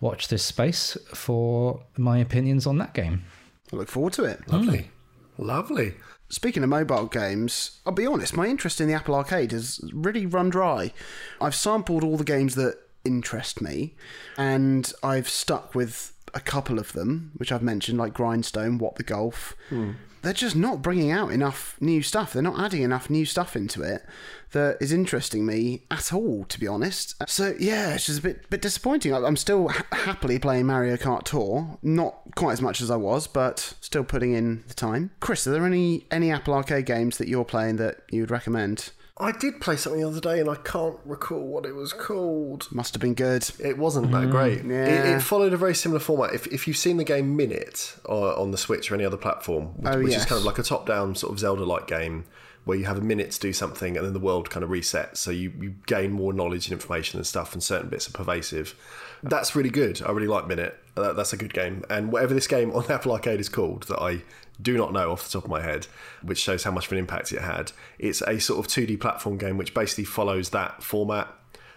watch 0.00 0.28
this 0.28 0.44
space 0.44 0.96
for 1.14 1.82
my 1.96 2.18
opinions 2.18 2.66
on 2.66 2.78
that 2.78 2.94
game. 2.94 3.24
I 3.72 3.76
look 3.76 3.88
forward 3.88 4.12
to 4.14 4.24
it. 4.24 4.46
Lovely. 4.48 4.90
Lovely. 5.38 5.94
Speaking 6.30 6.62
of 6.62 6.68
mobile 6.68 7.06
games, 7.06 7.80
I'll 7.84 7.92
be 7.92 8.06
honest, 8.06 8.36
my 8.36 8.46
interest 8.46 8.80
in 8.80 8.86
the 8.86 8.94
Apple 8.94 9.16
Arcade 9.16 9.50
has 9.50 9.80
really 9.92 10.26
run 10.26 10.48
dry. 10.48 10.92
I've 11.40 11.56
sampled 11.56 12.04
all 12.04 12.16
the 12.16 12.24
games 12.24 12.54
that 12.54 12.78
interest 13.04 13.60
me, 13.60 13.94
and 14.38 14.92
I've 15.02 15.28
stuck 15.28 15.74
with 15.74 16.12
a 16.34 16.40
couple 16.40 16.78
of 16.78 16.92
them, 16.92 17.32
which 17.36 17.52
I've 17.52 17.62
mentioned, 17.62 17.98
like 17.98 18.14
Grindstone, 18.14 18.78
What 18.78 18.96
the 18.96 19.02
Golf. 19.02 19.54
Hmm. 19.68 19.92
They're 20.22 20.32
just 20.34 20.56
not 20.56 20.82
bringing 20.82 21.10
out 21.10 21.32
enough 21.32 21.76
new 21.80 22.02
stuff. 22.02 22.34
They're 22.34 22.42
not 22.42 22.60
adding 22.60 22.82
enough 22.82 23.08
new 23.08 23.24
stuff 23.24 23.56
into 23.56 23.82
it 23.82 24.04
that 24.52 24.76
is 24.80 24.92
interesting 24.92 25.46
me 25.46 25.82
at 25.90 26.12
all, 26.12 26.44
to 26.44 26.60
be 26.60 26.66
honest. 26.66 27.14
So 27.28 27.54
yeah, 27.58 27.94
it's 27.94 28.06
just 28.06 28.18
a 28.18 28.22
bit 28.22 28.50
bit 28.50 28.60
disappointing. 28.60 29.14
I'm 29.14 29.36
still 29.36 29.68
ha- 29.68 29.86
happily 29.92 30.38
playing 30.38 30.66
Mario 30.66 30.96
Kart 30.96 31.22
Tour, 31.22 31.78
not 31.82 32.34
quite 32.34 32.52
as 32.52 32.60
much 32.60 32.80
as 32.80 32.90
I 32.90 32.96
was, 32.96 33.26
but 33.26 33.74
still 33.80 34.04
putting 34.04 34.34
in 34.34 34.64
the 34.68 34.74
time. 34.74 35.10
Chris, 35.20 35.46
are 35.46 35.52
there 35.52 35.66
any 35.66 36.06
any 36.10 36.30
Apple 36.30 36.54
Arcade 36.54 36.86
games 36.86 37.18
that 37.18 37.28
you're 37.28 37.44
playing 37.44 37.76
that 37.76 38.02
you 38.10 38.22
would 38.22 38.30
recommend? 38.30 38.90
I 39.20 39.32
did 39.32 39.60
play 39.60 39.76
something 39.76 40.00
the 40.00 40.08
other 40.08 40.20
day 40.20 40.40
and 40.40 40.48
I 40.48 40.54
can't 40.56 40.96
recall 41.04 41.46
what 41.46 41.66
it 41.66 41.74
was 41.74 41.92
called. 41.92 42.68
Must 42.72 42.94
have 42.94 43.00
been 43.00 43.14
good. 43.14 43.48
It 43.58 43.76
wasn't 43.78 44.10
that 44.12 44.30
great. 44.30 44.64
yeah. 44.64 44.84
It, 44.86 45.16
it 45.16 45.22
followed 45.22 45.52
a 45.52 45.56
very 45.56 45.74
similar 45.74 46.00
format. 46.00 46.34
If, 46.34 46.46
if 46.48 46.66
you've 46.66 46.76
seen 46.76 46.96
the 46.96 47.04
game 47.04 47.36
Minute 47.36 47.96
uh, 48.08 48.40
on 48.40 48.50
the 48.50 48.58
Switch 48.58 48.90
or 48.90 48.94
any 48.94 49.04
other 49.04 49.16
platform, 49.16 49.66
which, 49.76 49.92
Oh, 49.94 49.98
which 49.98 50.10
yes. 50.12 50.20
is 50.22 50.26
kind 50.26 50.38
of 50.38 50.44
like 50.44 50.58
a 50.58 50.62
top 50.62 50.86
down 50.86 51.14
sort 51.14 51.32
of 51.32 51.38
Zelda 51.38 51.64
like 51.64 51.86
game 51.86 52.24
where 52.64 52.76
you 52.76 52.84
have 52.84 52.98
a 52.98 53.02
minute 53.02 53.30
to 53.32 53.40
do 53.40 53.52
something 53.54 53.96
and 53.96 54.04
then 54.06 54.12
the 54.12 54.20
world 54.20 54.50
kind 54.50 54.62
of 54.62 54.70
resets. 54.70 55.16
So 55.16 55.30
you, 55.30 55.52
you 55.60 55.74
gain 55.86 56.12
more 56.12 56.32
knowledge 56.32 56.66
and 56.66 56.72
information 56.74 57.18
and 57.18 57.26
stuff, 57.26 57.52
and 57.54 57.62
certain 57.62 57.88
bits 57.88 58.08
are 58.08 58.12
pervasive. 58.12 58.74
That's 59.22 59.56
really 59.56 59.70
good. 59.70 60.02
I 60.02 60.10
really 60.12 60.26
like 60.28 60.46
Minute. 60.46 60.78
Uh, 60.96 61.12
that's 61.14 61.32
a 61.32 61.36
good 61.36 61.54
game. 61.54 61.84
And 61.88 62.12
whatever 62.12 62.34
this 62.34 62.46
game 62.46 62.70
on 62.72 62.84
Apple 62.90 63.12
Arcade 63.12 63.40
is 63.40 63.48
called, 63.48 63.84
that 63.84 64.00
I 64.00 64.22
do 64.62 64.76
not 64.76 64.92
know 64.92 65.12
off 65.12 65.24
the 65.24 65.30
top 65.30 65.44
of 65.44 65.50
my 65.50 65.62
head, 65.62 65.86
which 66.22 66.38
shows 66.38 66.64
how 66.64 66.70
much 66.70 66.86
of 66.86 66.92
an 66.92 66.98
impact 66.98 67.32
it 67.32 67.40
had. 67.40 67.72
It's 67.98 68.22
a 68.22 68.38
sort 68.38 68.64
of 68.64 68.72
2D 68.72 69.00
platform 69.00 69.38
game 69.38 69.56
which 69.56 69.74
basically 69.74 70.04
follows 70.04 70.50
that 70.50 70.82
format. 70.82 71.28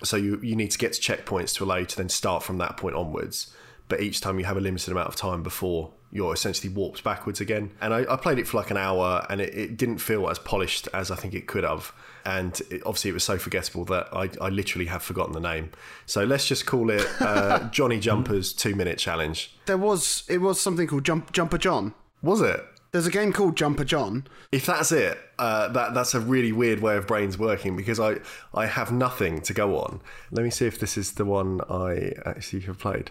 So 0.04 0.18
you, 0.18 0.40
you 0.42 0.56
need 0.56 0.72
to 0.72 0.78
get 0.78 0.94
to 0.94 1.02
checkpoints 1.02 1.56
to 1.56 1.64
allow 1.64 1.78
you 1.78 1.86
to 1.86 1.98
then 1.98 2.10
start 2.10 2.44
from 2.44 2.58
that 2.58 2.78
point 2.78 2.96
onwards. 2.96 3.56
But 3.88 4.02
each 4.02 4.22
time 4.22 4.40
you 4.40 4.46
have 4.46 4.58
a 4.58 4.62
limited 4.62 4.92
amount 4.92 5.08
of 5.08 5.16
time 5.16 5.44
before 5.44 5.92
you're 6.14 6.34
essentially 6.34 6.72
warped 6.72 7.04
backwards 7.04 7.42
again. 7.42 7.72
And 7.82 7.94
I, 7.94 8.06
I 8.08 8.16
played 8.18 8.38
it 8.38 8.48
for 8.48 8.58
like 8.58 8.70
an 8.70 8.78
hour 8.78 9.26
and 9.30 9.42
it, 9.42 9.54
it 9.56 9.78
didn't 9.78 9.98
feel 9.98 10.30
as 10.30 10.38
polished 10.38 10.88
as 10.94 11.10
I 11.10 11.16
think 11.16 11.34
it 11.34 11.48
could 11.48 11.64
have. 11.64 11.92
And 12.24 12.62
it, 12.70 12.84
obviously 12.86 13.10
it 13.10 13.14
was 13.14 13.24
so 13.24 13.40
forgettable 13.40 13.84
that 13.86 14.10
I, 14.14 14.30
I 14.40 14.50
literally 14.50 14.86
have 14.86 15.02
forgotten 15.02 15.34
the 15.34 15.40
name. 15.40 15.72
So 16.06 16.24
let's 16.24 16.48
just 16.48 16.68
call 16.68 16.92
it 16.92 17.06
uh, 17.20 17.68
Johnny 17.72 18.00
Jumper's 18.00 18.54
two 18.54 18.76
minute 18.76 19.00
challenge. 19.00 19.56
There 19.66 19.78
was 19.78 20.24
it 20.30 20.38
was 20.38 20.62
something 20.62 20.88
called 20.88 21.04
Jump 21.04 21.32
Jumper 21.34 21.58
John. 21.58 21.96
Was 22.22 22.42
it? 22.42 22.64
There's 22.94 23.08
a 23.08 23.12
game 23.12 23.34
called 23.34 23.58
Jumper 23.58 23.84
John. 23.84 24.28
If 24.52 24.68
that's 24.68 24.92
it, 24.92 25.18
uh, 25.40 25.68
that 25.70 25.96
that's 25.96 26.14
a 26.14 26.20
really 26.20 26.52
weird 26.52 26.80
way 26.80 26.96
of 26.96 27.08
brains 27.08 27.40
working 27.40 27.76
because 27.76 28.00
I 28.00 28.18
I 28.54 28.68
have 28.68 28.92
nothing 28.92 29.42
to 29.42 29.54
go 29.54 29.80
on. 29.80 30.00
Let 30.30 30.44
me 30.44 30.52
see 30.52 30.68
if 30.68 30.80
this 30.80 30.96
is 30.96 31.14
the 31.14 31.26
one 31.26 31.60
I 31.68 32.14
actually 32.24 32.62
have 32.62 32.78
played. 32.78 33.10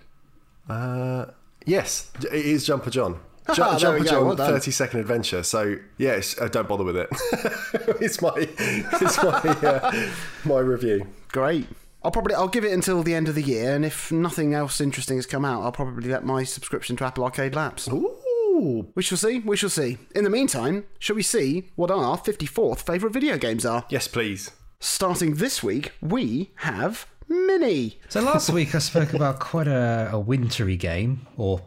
Uh, 0.69 1.27
yes, 1.67 2.13
it 2.21 2.47
is 2.47 2.65
Jumper 2.65 2.91
John. 2.91 3.19
There 3.57 3.73
we 3.73 3.79
Jumper 3.81 4.05
John, 4.05 4.27
well 4.27 4.37
thirty 4.37 4.71
second 4.71 5.01
adventure. 5.01 5.43
So 5.43 5.79
yes, 5.99 6.41
uh, 6.41 6.47
don't 6.47 6.69
bother 6.69 6.85
with 6.85 6.97
it. 6.97 7.09
it's 8.01 8.23
my 8.23 8.33
it's 8.37 9.21
my 9.21 9.69
uh, 9.69 10.11
my 10.45 10.61
review. 10.61 11.09
Great. 11.33 11.67
I'll 12.05 12.13
probably 12.13 12.37
I'll 12.37 12.47
give 12.47 12.65
it 12.65 12.73
until 12.73 13.03
the 13.03 13.15
end 13.15 13.29
of 13.29 13.35
the 13.35 13.43
year, 13.43 13.75
and 13.75 13.85
if 13.85 14.13
nothing 14.13 14.55
else 14.55 14.81
interesting 14.81 15.17
has 15.19 15.27
come 15.27 15.45
out, 15.45 15.63
I'll 15.63 15.73
probably 15.73 16.09
let 16.09 16.25
my 16.25 16.45
subscription 16.45 16.95
to 16.99 17.05
Apple 17.05 17.25
Arcade 17.25 17.57
lapse. 17.57 17.89
Ooh, 17.89 18.17
We 18.53 19.03
shall 19.03 19.19
see. 19.19 19.39
We 19.39 19.57
shall 19.57 19.71
see. 19.71 19.99
In 20.15 20.25
the 20.25 20.31
meantime, 20.31 20.85
shall 20.99 21.17
we 21.17 21.23
see 21.23 21.71
what 21.75 21.91
our 21.91 22.19
54th 22.19 22.81
favourite 22.81 23.13
video 23.13 23.39
games 23.39 23.65
are? 23.65 23.85
yes, 23.89 24.07
please. 24.09 24.51
Starting 24.81 25.37
this 25.37 25.63
week, 25.63 25.93
we 26.01 26.51
have 26.57 27.07
Minty. 27.29 28.01
So 28.09 28.21
last 28.21 28.51
week 28.51 28.75
I 28.75 28.79
spoke 28.79 29.15
about 29.15 29.41
quite 29.41 29.69
a, 29.69 30.11
a 30.13 30.19
wintry 30.19 30.77
game, 30.77 31.27
or 31.37 31.63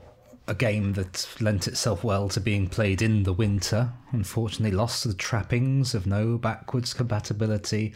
a 0.48 0.54
game 0.54 0.94
that 0.94 1.28
lent 1.40 1.68
itself 1.68 2.04
well 2.04 2.30
to 2.30 2.40
being 2.40 2.68
played 2.68 3.02
in 3.02 3.24
the 3.24 3.34
winter. 3.34 3.92
Unfortunately, 4.12 4.76
lost 4.76 5.06
the 5.06 5.14
trappings 5.14 5.96
of 5.96 6.06
no 6.06 6.38
backwards 6.38 6.94
compatibility, 6.94 7.94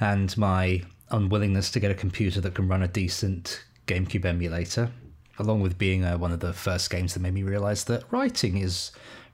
and 0.00 0.36
my 0.36 0.82
unwillingness 1.10 1.70
to 1.70 1.80
get 1.80 1.90
a 1.90 1.94
computer 1.94 2.40
that 2.40 2.54
can 2.54 2.66
run 2.66 2.82
a 2.82 2.88
decent 2.88 3.64
GameCube 3.86 4.24
emulator, 4.24 4.90
along 5.38 5.60
with 5.60 5.78
being 5.78 6.04
uh, 6.04 6.18
one 6.18 6.32
of 6.32 6.40
the 6.40 6.52
first 6.52 6.90
games 6.90 7.14
that 7.14 7.20
made 7.20 7.34
me 7.34 7.42
realise 7.42 7.84
that 7.84 8.04
writing 8.10 8.58
is 8.58 8.92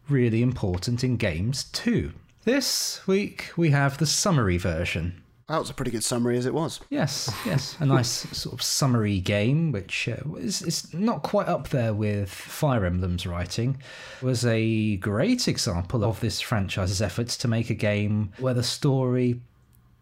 really 0.08 0.42
important 0.42 1.04
in 1.04 1.16
games 1.16 1.64
too. 1.64 2.12
This 2.44 3.06
week 3.06 3.52
we 3.56 3.70
have 3.70 3.98
the 3.98 4.06
summary 4.06 4.58
version. 4.58 5.22
That 5.48 5.58
was 5.58 5.70
a 5.70 5.74
pretty 5.74 5.90
good 5.90 6.04
summary 6.04 6.38
as 6.38 6.46
it 6.46 6.54
was. 6.54 6.80
Yes, 6.88 7.30
yes, 7.46 7.76
a 7.78 7.84
nice 7.84 8.08
sort 8.08 8.54
of 8.54 8.62
summary 8.62 9.20
game, 9.20 9.70
which 9.70 10.08
uh, 10.08 10.16
is, 10.36 10.62
is 10.62 10.92
not 10.94 11.22
quite 11.22 11.48
up 11.48 11.68
there 11.68 11.92
with 11.92 12.30
Fire 12.30 12.86
Emblem's 12.86 13.26
writing, 13.26 13.78
was 14.22 14.46
a 14.46 14.96
great 14.96 15.48
example 15.48 16.04
of 16.04 16.20
this 16.20 16.40
franchise's 16.40 17.02
efforts 17.02 17.36
to 17.38 17.48
make 17.48 17.70
a 17.70 17.74
game 17.74 18.32
where 18.38 18.54
the 18.54 18.62
story 18.62 19.40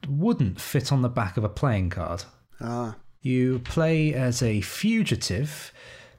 wouldn't 0.09 0.61
fit 0.61 0.93
on 0.93 1.03
the 1.03 1.09
back 1.09 1.37
of 1.37 1.45
a 1.45 1.49
playing 1.49 1.91
card. 1.91 2.25
Ah. 2.61 2.97
You 3.23 3.59
play 3.59 4.15
as 4.15 4.43
a 4.43 4.63
fugitive 4.63 5.73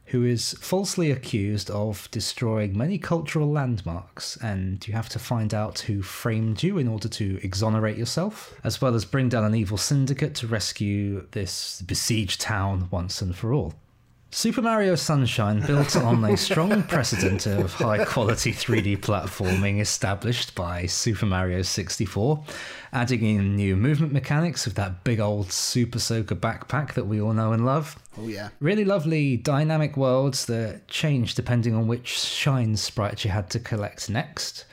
who 0.05 0.25
is 0.25 0.53
falsely 0.60 1.10
accused 1.10 1.72
of 1.72 2.10
destroying 2.12 2.77
many 2.77 2.98
cultural 2.98 3.50
landmarks, 3.50 4.38
and 4.38 4.86
you 4.86 4.93
have 4.93 5.08
to 5.10 5.20
find 5.20 5.53
out 5.53 5.79
who 5.79 6.01
framed 6.01 6.62
you 6.62 6.77
in 6.77 6.88
order 6.88 7.08
to 7.08 7.39
exonerate 7.41 7.98
yourself, 7.98 8.53
as 8.63 8.81
well 8.81 8.93
as 8.93 9.05
bring 9.05 9.29
down 9.29 9.46
an 9.46 9.55
evil 9.55 9.77
syndicate 9.77 10.36
to 10.36 10.48
rescue 10.48 11.25
this 11.31 11.81
besieged 11.84 12.41
town 12.41 12.89
once 12.91 13.22
and 13.22 13.36
for 13.36 13.53
all. 13.53 13.74
Super 14.33 14.61
Mario 14.61 14.95
Sunshine 14.95 15.59
built 15.59 15.97
on 15.97 16.23
a 16.23 16.38
strong 16.38 16.83
precedent 16.83 17.45
of 17.47 17.73
high 17.73 18.05
quality 18.05 18.53
3D 18.53 19.00
platforming 19.00 19.81
established 19.81 20.55
by 20.55 20.85
Super 20.85 21.25
Mario 21.25 21.61
64, 21.61 22.41
adding 22.93 23.25
in 23.25 23.57
new 23.57 23.75
movement 23.75 24.13
mechanics 24.13 24.63
with 24.63 24.75
that 24.75 25.03
big 25.03 25.19
old 25.19 25.51
Super 25.51 26.00
Soaker 26.00 26.35
backpack 26.35 26.93
that 26.93 27.07
we 27.07 27.19
all 27.19 27.33
know 27.33 27.51
and 27.51 27.65
love. 27.65 28.00
Oh, 28.17 28.29
yeah. 28.29 28.50
Really 28.61 28.85
lovely 28.85 29.35
dynamic 29.35 29.97
worlds 29.97 30.45
that 30.45 30.88
change 30.88 31.35
depending 31.35 31.75
on 31.75 31.88
which 31.88 32.07
shine 32.07 32.77
sprite 32.77 33.25
you 33.25 33.31
had 33.31 33.50
to 33.50 33.59
collect 33.59 34.09
next. 34.09 34.63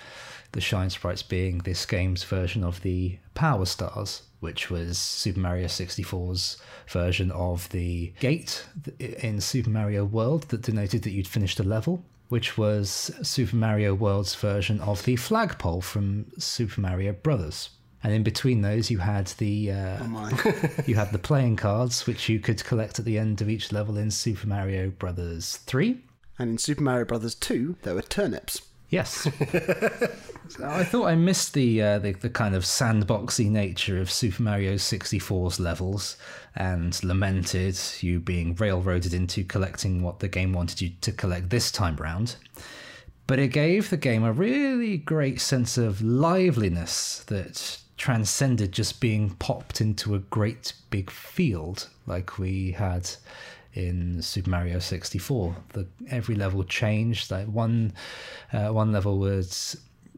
The 0.52 0.60
shine 0.60 0.88
sprites 0.88 1.24
being 1.24 1.58
this 1.58 1.84
game's 1.84 2.22
version 2.22 2.62
of 2.62 2.82
the 2.82 3.18
Power 3.34 3.66
Stars, 3.66 4.22
which 4.40 4.70
was 4.70 4.98
Super 4.98 5.40
Mario 5.40 5.66
64's 5.66 6.56
version 6.88 7.30
of 7.32 7.68
the 7.70 8.12
gate 8.20 8.64
in 8.98 9.40
Super 9.40 9.70
Mario 9.70 10.04
World 10.04 10.44
that 10.50 10.62
denoted 10.62 11.02
that 11.02 11.10
you'd 11.10 11.26
finished 11.28 11.58
a 11.60 11.64
level, 11.64 12.04
which 12.28 12.56
was 12.56 13.10
Super 13.22 13.56
Mario 13.56 13.94
World's 13.94 14.34
version 14.34 14.80
of 14.80 15.04
the 15.04 15.16
flagpole 15.16 15.80
from 15.80 16.26
Super 16.38 16.80
Mario 16.80 17.12
Brothers. 17.12 17.70
And 18.04 18.12
in 18.12 18.22
between 18.22 18.62
those, 18.62 18.92
you 18.92 18.98
had 18.98 19.26
the 19.38 19.72
uh, 19.72 19.98
Oh, 20.02 20.70
you 20.86 20.94
had 20.94 21.10
the 21.10 21.18
playing 21.18 21.56
cards, 21.56 22.06
which 22.06 22.28
you 22.28 22.38
could 22.38 22.62
collect 22.62 23.00
at 23.00 23.04
the 23.04 23.18
end 23.18 23.40
of 23.40 23.48
each 23.50 23.72
level 23.72 23.96
in 23.98 24.10
Super 24.12 24.46
Mario 24.46 24.90
Brothers 24.90 25.56
3. 25.66 25.98
and 26.38 26.50
in 26.50 26.58
Super 26.58 26.82
Mario 26.84 27.04
Brothers 27.06 27.34
2, 27.34 27.74
there 27.82 27.96
were 27.96 28.02
turnips. 28.02 28.62
Yes. 28.90 29.26
I 30.64 30.82
thought 30.82 31.06
I 31.06 31.14
missed 31.14 31.52
the, 31.52 31.82
uh, 31.82 31.98
the 31.98 32.12
the 32.12 32.30
kind 32.30 32.54
of 32.54 32.62
sandboxy 32.64 33.50
nature 33.50 34.00
of 34.00 34.10
Super 34.10 34.42
Mario 34.42 34.74
64's 34.74 35.60
levels 35.60 36.16
and 36.56 37.02
lamented 37.04 37.78
you 38.00 38.18
being 38.18 38.54
railroaded 38.54 39.12
into 39.12 39.44
collecting 39.44 40.02
what 40.02 40.20
the 40.20 40.28
game 40.28 40.54
wanted 40.54 40.80
you 40.80 40.90
to 41.02 41.12
collect 41.12 41.50
this 41.50 41.70
time 41.70 41.96
round. 41.96 42.36
But 43.26 43.38
it 43.38 43.48
gave 43.48 43.90
the 43.90 43.98
game 43.98 44.24
a 44.24 44.32
really 44.32 44.96
great 44.96 45.38
sense 45.40 45.76
of 45.76 46.00
liveliness 46.00 47.24
that 47.26 47.78
transcended 47.98 48.72
just 48.72 49.00
being 49.00 49.30
popped 49.34 49.82
into 49.82 50.14
a 50.14 50.20
great 50.20 50.72
big 50.88 51.10
field 51.10 51.90
like 52.06 52.38
we 52.38 52.70
had 52.70 53.10
in 53.78 54.20
Super 54.20 54.50
Mario 54.50 54.78
64. 54.78 55.56
The 55.72 55.86
every 56.10 56.34
level 56.34 56.64
changed. 56.64 57.30
Like 57.30 57.46
one 57.46 57.92
uh, 58.52 58.68
one 58.68 58.92
level 58.92 59.18
would 59.20 59.54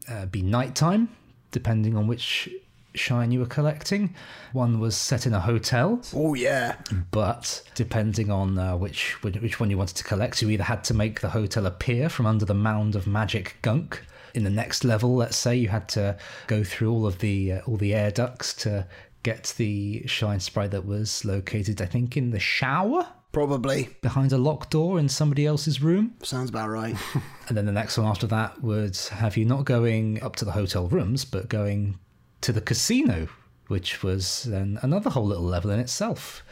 uh, 0.08 0.26
be 0.26 0.42
nighttime, 0.42 1.08
depending 1.52 1.96
on 1.96 2.06
which 2.06 2.48
shine 2.94 3.30
you 3.30 3.38
were 3.38 3.46
collecting. 3.46 4.14
One 4.52 4.80
was 4.80 4.96
set 4.96 5.26
in 5.26 5.32
a 5.34 5.40
hotel, 5.40 6.00
Oh, 6.12 6.34
yeah. 6.34 6.76
but 7.12 7.62
depending 7.76 8.30
on 8.30 8.58
uh, 8.58 8.76
which 8.76 9.22
which 9.22 9.60
one 9.60 9.70
you 9.70 9.78
wanted 9.78 9.96
to 9.96 10.04
collect, 10.04 10.42
you 10.42 10.50
either 10.50 10.64
had 10.64 10.82
to 10.84 10.94
make 10.94 11.20
the 11.20 11.30
hotel 11.30 11.66
appear 11.66 12.08
from 12.08 12.26
under 12.26 12.44
the 12.44 12.54
mound 12.54 12.96
of 12.96 13.06
magic 13.06 13.56
gunk. 13.62 14.02
In 14.32 14.44
the 14.44 14.50
next 14.50 14.84
level, 14.84 15.16
let's 15.16 15.36
say 15.36 15.56
you 15.56 15.68
had 15.68 15.88
to 15.90 16.16
go 16.46 16.62
through 16.62 16.92
all 16.92 17.04
of 17.06 17.18
the 17.18 17.52
uh, 17.52 17.60
all 17.66 17.76
the 17.76 17.94
air 17.94 18.10
ducts 18.12 18.54
to 18.54 18.86
get 19.22 19.52
the 19.58 20.02
shine 20.06 20.40
sprite 20.40 20.70
that 20.70 20.86
was 20.86 21.24
located, 21.24 21.82
I 21.82 21.86
think, 21.86 22.16
in 22.16 22.30
the 22.30 22.38
shower 22.40 23.06
Probably. 23.32 23.88
behind 24.02 24.32
a 24.32 24.38
locked 24.38 24.70
door 24.70 24.98
in 24.98 25.08
somebody 25.08 25.46
else's 25.46 25.82
room. 25.82 26.14
Sounds 26.22 26.50
about 26.50 26.68
right. 26.68 26.96
And 27.48 27.56
then 27.56 27.66
the 27.66 27.72
next 27.72 27.98
one 27.98 28.06
after 28.06 28.28
that 28.28 28.62
would 28.62 28.96
have 29.10 29.36
you 29.36 29.44
not 29.44 29.64
going 29.64 30.22
up 30.22 30.36
to 30.36 30.44
the 30.44 30.52
hotel 30.52 30.86
rooms, 30.86 31.24
but 31.24 31.48
going 31.48 31.98
to 32.42 32.52
the 32.52 32.60
casino, 32.60 33.26
which 33.66 34.04
was 34.04 34.44
then 34.44 34.78
another 34.82 35.10
whole 35.10 35.26
little 35.26 35.42
level 35.42 35.72
in 35.72 35.80
itself. 35.80 36.44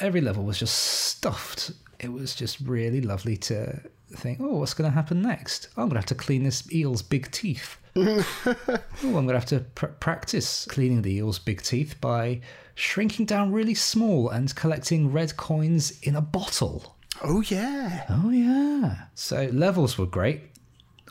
Every 0.00 0.22
level 0.22 0.44
was 0.44 0.58
just 0.58 0.74
stuffed 0.74 1.72
it 2.00 2.12
was 2.12 2.34
just 2.34 2.60
really 2.60 3.00
lovely 3.00 3.36
to 3.36 3.80
think, 4.14 4.38
oh, 4.40 4.58
what's 4.58 4.74
going 4.74 4.90
to 4.90 4.94
happen 4.94 5.20
next? 5.20 5.68
I'm 5.76 5.84
going 5.84 5.90
to 5.90 5.96
have 5.98 6.06
to 6.06 6.14
clean 6.14 6.44
this 6.44 6.72
eel's 6.72 7.02
big 7.02 7.30
teeth. 7.30 7.76
oh, 7.96 8.24
I'm 8.46 9.12
going 9.12 9.28
to 9.28 9.34
have 9.34 9.46
to 9.46 9.60
pr- 9.60 9.86
practice 9.86 10.66
cleaning 10.66 11.02
the 11.02 11.16
eel's 11.16 11.38
big 11.38 11.62
teeth 11.62 12.00
by 12.00 12.40
shrinking 12.78 13.26
down 13.26 13.50
really 13.50 13.74
small 13.74 14.28
and 14.28 14.54
collecting 14.54 15.10
red 15.10 15.36
coins 15.36 15.98
in 16.02 16.14
a 16.14 16.20
bottle. 16.20 16.94
Oh 17.24 17.40
yeah. 17.40 18.04
Oh, 18.08 18.30
yeah. 18.30 19.06
So 19.14 19.50
levels 19.52 19.98
were 19.98 20.06
great. 20.06 20.42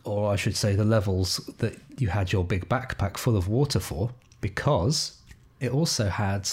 Or 0.05 0.31
I 0.31 0.37
should 0.37 0.55
say, 0.55 0.75
the 0.75 0.85
levels 0.85 1.37
that 1.57 1.75
you 1.97 2.07
had 2.07 2.31
your 2.31 2.45
big 2.45 2.69
backpack 2.69 3.17
full 3.17 3.35
of 3.35 3.49
water 3.49 3.81
for, 3.81 4.11
because 4.39 5.17
it 5.59 5.71
also 5.71 6.07
had 6.07 6.49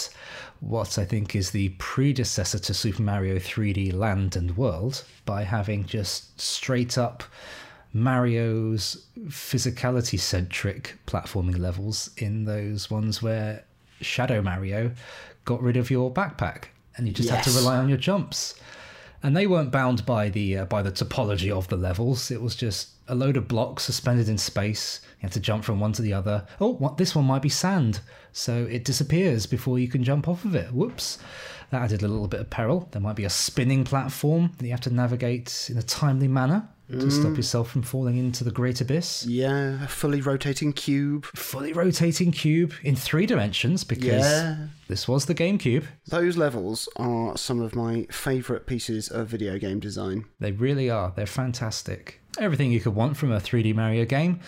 what 0.59 0.97
I 0.97 1.05
think 1.05 1.33
is 1.33 1.51
the 1.51 1.69
predecessor 1.77 2.59
to 2.59 2.73
Super 2.73 3.01
Mario 3.01 3.37
3D 3.37 3.93
Land 3.93 4.35
and 4.35 4.57
World 4.57 5.05
by 5.25 5.43
having 5.43 5.85
just 5.85 6.41
straight 6.41 6.97
up 6.97 7.23
Mario's 7.93 9.05
physicality 9.27 10.19
centric 10.19 10.97
platforming 11.07 11.57
levels 11.57 12.09
in 12.17 12.43
those 12.43 12.91
ones 12.91 13.21
where 13.21 13.63
Shadow 14.01 14.41
Mario 14.41 14.91
got 15.45 15.61
rid 15.61 15.77
of 15.77 15.91
your 15.91 16.11
backpack 16.11 16.65
and 16.97 17.07
you 17.07 17.13
just 17.13 17.29
had 17.29 17.43
to 17.43 17.51
rely 17.51 17.77
on 17.77 17.89
your 17.89 17.97
jumps. 17.97 18.55
And 19.23 19.35
they 19.35 19.47
weren't 19.47 19.71
bound 19.71 20.05
by 20.05 20.29
the 20.29 20.59
uh, 20.59 20.65
by 20.65 20.83
the 20.83 20.91
topology 20.91 21.49
of 21.49 21.67
the 21.67 21.77
levels. 21.77 22.29
It 22.29 22.41
was 22.41 22.55
just 22.55 22.89
a 23.07 23.15
load 23.15 23.37
of 23.37 23.47
blocks 23.47 23.83
suspended 23.83 24.29
in 24.29 24.37
space. 24.37 25.01
You 25.03 25.23
had 25.23 25.31
to 25.31 25.39
jump 25.39 25.63
from 25.63 25.79
one 25.79 25.93
to 25.93 26.01
the 26.01 26.13
other. 26.13 26.45
Oh, 26.59 26.73
what, 26.73 26.97
this 26.97 27.15
one 27.15 27.25
might 27.25 27.41
be 27.41 27.49
sand, 27.49 28.01
so 28.31 28.67
it 28.69 28.83
disappears 28.83 29.45
before 29.45 29.79
you 29.79 29.87
can 29.87 30.03
jump 30.03 30.27
off 30.27 30.45
of 30.45 30.53
it. 30.53 30.71
Whoops! 30.71 31.17
That 31.71 31.81
added 31.81 32.03
a 32.03 32.07
little 32.07 32.27
bit 32.27 32.39
of 32.39 32.51
peril. 32.51 32.87
There 32.91 33.01
might 33.01 33.15
be 33.15 33.25
a 33.25 33.29
spinning 33.29 33.83
platform 33.83 34.51
that 34.57 34.65
you 34.65 34.71
have 34.71 34.81
to 34.81 34.93
navigate 34.93 35.69
in 35.71 35.77
a 35.77 35.83
timely 35.83 36.27
manner 36.27 36.69
to 36.91 37.09
stop 37.09 37.31
mm. 37.31 37.37
yourself 37.37 37.69
from 37.71 37.81
falling 37.81 38.17
into 38.17 38.43
the 38.43 38.51
great 38.51 38.79
abyss. 38.81 39.25
Yeah, 39.25 39.83
a 39.83 39.87
fully 39.87 40.21
rotating 40.21 40.71
cube. 40.71 41.25
Fully 41.25 41.73
rotating 41.73 42.31
cube 42.31 42.73
in 42.83 42.95
three 42.95 43.25
dimensions 43.25 43.83
because 43.83 44.23
Yeah. 44.23 44.67
this 44.87 45.07
was 45.07 45.25
the 45.25 45.33
GameCube. 45.35 45.85
Those 46.07 46.37
levels 46.37 46.87
are 46.95 47.35
some 47.37 47.59
of 47.61 47.75
my 47.75 48.05
favourite 48.11 48.67
pieces 48.67 49.09
of 49.09 49.27
video 49.27 49.57
game 49.57 49.79
design. 49.79 50.25
They 50.39 50.51
really 50.51 50.89
are. 50.89 51.11
They're 51.15 51.25
fantastic. 51.25 52.21
Everything 52.37 52.71
you 52.71 52.79
could 52.79 52.95
want 52.95 53.17
from 53.17 53.31
a 53.31 53.39
3D 53.39 53.73
Mario 53.73 54.05
game, 54.05 54.39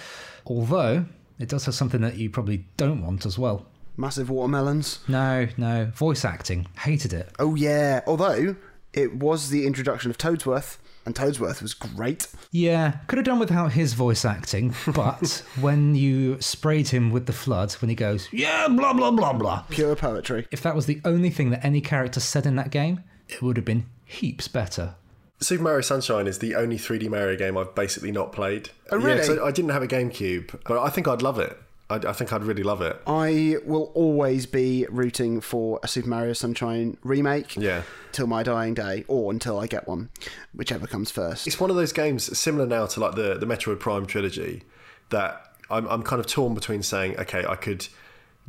although 0.46 1.06
it 1.40 1.50
does 1.50 1.66
have 1.66 1.76
something 1.76 2.02
that 2.02 2.18
you 2.18 2.30
probably 2.30 2.68
don't 2.78 3.02
want 3.02 3.26
as 3.26 3.40
well. 3.40 3.66
Massive 3.96 4.30
watermelons. 4.30 5.00
No, 5.08 5.48
no, 5.58 5.86
voice 5.96 6.24
acting. 6.24 6.68
Hated 6.80 7.14
it. 7.14 7.30
Oh 7.40 7.56
yeah. 7.56 8.02
Although 8.06 8.56
it 8.94 9.16
was 9.16 9.50
the 9.50 9.66
introduction 9.66 10.12
of 10.12 10.18
Toadsworth, 10.18 10.78
and 11.08 11.16
Toadsworth 11.16 11.62
was 11.62 11.74
great. 11.74 12.28
Yeah, 12.52 12.98
could 13.08 13.18
have 13.18 13.26
done 13.26 13.40
without 13.40 13.72
his 13.72 13.94
voice 13.94 14.26
acting, 14.26 14.76
but 14.94 15.44
when 15.60 15.96
you 15.96 16.40
sprayed 16.42 16.90
him 16.90 17.12
with 17.12 17.26
the 17.26 17.34
FLUDD, 17.34 17.82
when 17.82 17.90
he 17.90 17.96
goes, 17.96 18.28
yeah, 18.32 18.68
blah, 18.68 18.94
blah, 18.94 19.12
blah, 19.12 19.34
blah. 19.34 19.64
Pure 19.70 19.96
poetry. 19.96 20.48
If 20.52 20.62
that 20.62 20.76
was 20.76 20.86
the 20.86 21.02
only 21.06 21.30
thing 21.30 21.50
that 21.52 21.66
any 21.66 21.80
character 21.80 22.20
said 22.20 22.46
in 22.46 22.58
that 22.58 22.72
game, 22.72 23.04
it 23.30 23.42
would 23.42 23.56
have 23.56 23.66
been 23.66 23.86
heaps 24.06 24.50
better. 24.50 24.96
Super 25.40 25.64
Mario 25.64 25.82
Sunshine 25.82 26.28
is 26.28 26.40
the 26.40 26.56
only 26.56 26.78
3D 26.78 27.10
Mario 27.10 27.38
game 27.38 27.58
I've 27.58 27.74
basically 27.74 28.12
not 28.12 28.34
played. 28.34 28.70
Oh, 28.92 28.98
really? 28.98 29.20
Yeah, 29.20 29.24
so 29.24 29.46
I 29.46 29.52
didn't 29.52 29.72
have 29.72 29.84
a 29.84 29.88
GameCube, 29.88 30.60
but 30.68 30.82
I 30.82 30.90
think 30.90 31.08
I'd 31.08 31.22
love 31.22 31.40
it. 31.40 31.58
I, 31.90 31.96
I 31.96 32.14
think 32.14 32.34
I'd 32.34 32.44
really 32.44 32.64
love 32.64 32.82
it. 32.82 33.02
I 33.08 33.58
will 33.66 33.92
always 33.94 34.46
be 34.46 34.86
rooting 34.90 35.40
for 35.42 35.80
a 35.84 35.88
Super 35.88 36.10
Mario 36.10 36.34
Sunshine 36.34 36.98
remake. 37.04 37.56
Yeah. 37.56 37.84
Till 38.12 38.28
my 38.28 38.44
dying 38.44 38.74
day, 38.74 39.06
or 39.08 39.32
until 39.32 39.60
I 39.60 39.68
get 39.68 39.88
one, 39.88 40.10
whichever 40.54 40.88
comes 40.88 41.12
first. 41.12 41.46
It's 41.48 41.60
one 41.60 41.70
of 41.70 41.76
those 41.76 41.94
games 41.94 42.38
similar 42.38 42.66
now 42.66 42.88
to 42.88 43.00
like 43.00 43.16
the, 43.16 43.36
the 43.38 43.46
Metroid 43.46 43.80
Prime 43.80 44.06
trilogy 44.06 44.64
that 45.10 45.56
I'm, 45.70 45.86
I'm 45.88 46.02
kind 46.04 46.20
of 46.20 46.26
torn 46.26 46.54
between 46.56 46.82
saying, 46.84 47.18
okay, 47.20 47.46
I 47.48 47.56
could 47.56 47.88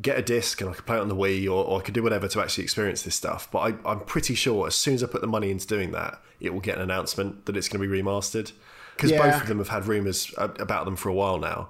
get 0.00 0.16
a 0.18 0.22
disc 0.22 0.60
and 0.60 0.70
I 0.70 0.74
could 0.74 0.86
play 0.86 0.96
it 0.96 1.00
on 1.00 1.08
the 1.08 1.16
Wii 1.16 1.44
or, 1.46 1.64
or 1.64 1.80
I 1.80 1.82
could 1.82 1.92
do 1.94 2.02
whatever 2.02 2.28
to 2.28 2.40
actually 2.40 2.64
experience 2.64 3.02
this 3.02 3.14
stuff. 3.14 3.48
But 3.50 3.58
I, 3.58 3.90
I'm 3.90 4.00
pretty 4.00 4.34
sure 4.34 4.66
as 4.66 4.74
soon 4.74 4.94
as 4.94 5.02
I 5.02 5.06
put 5.06 5.20
the 5.20 5.26
money 5.26 5.50
into 5.50 5.66
doing 5.66 5.90
that, 5.92 6.20
it 6.40 6.54
will 6.54 6.60
get 6.60 6.76
an 6.76 6.82
announcement 6.82 7.46
that 7.46 7.56
it's 7.56 7.68
going 7.68 7.82
to 7.82 7.88
be 7.88 8.02
remastered. 8.02 8.52
Because 8.96 9.10
Yeah. 9.10 9.30
both 9.30 9.42
of 9.42 9.48
them 9.48 9.58
have 9.58 9.68
had 9.68 9.86
rumours 9.86 10.32
about 10.38 10.84
them 10.84 10.96
for 10.96 11.08
a 11.08 11.14
while 11.14 11.38
now. 11.38 11.68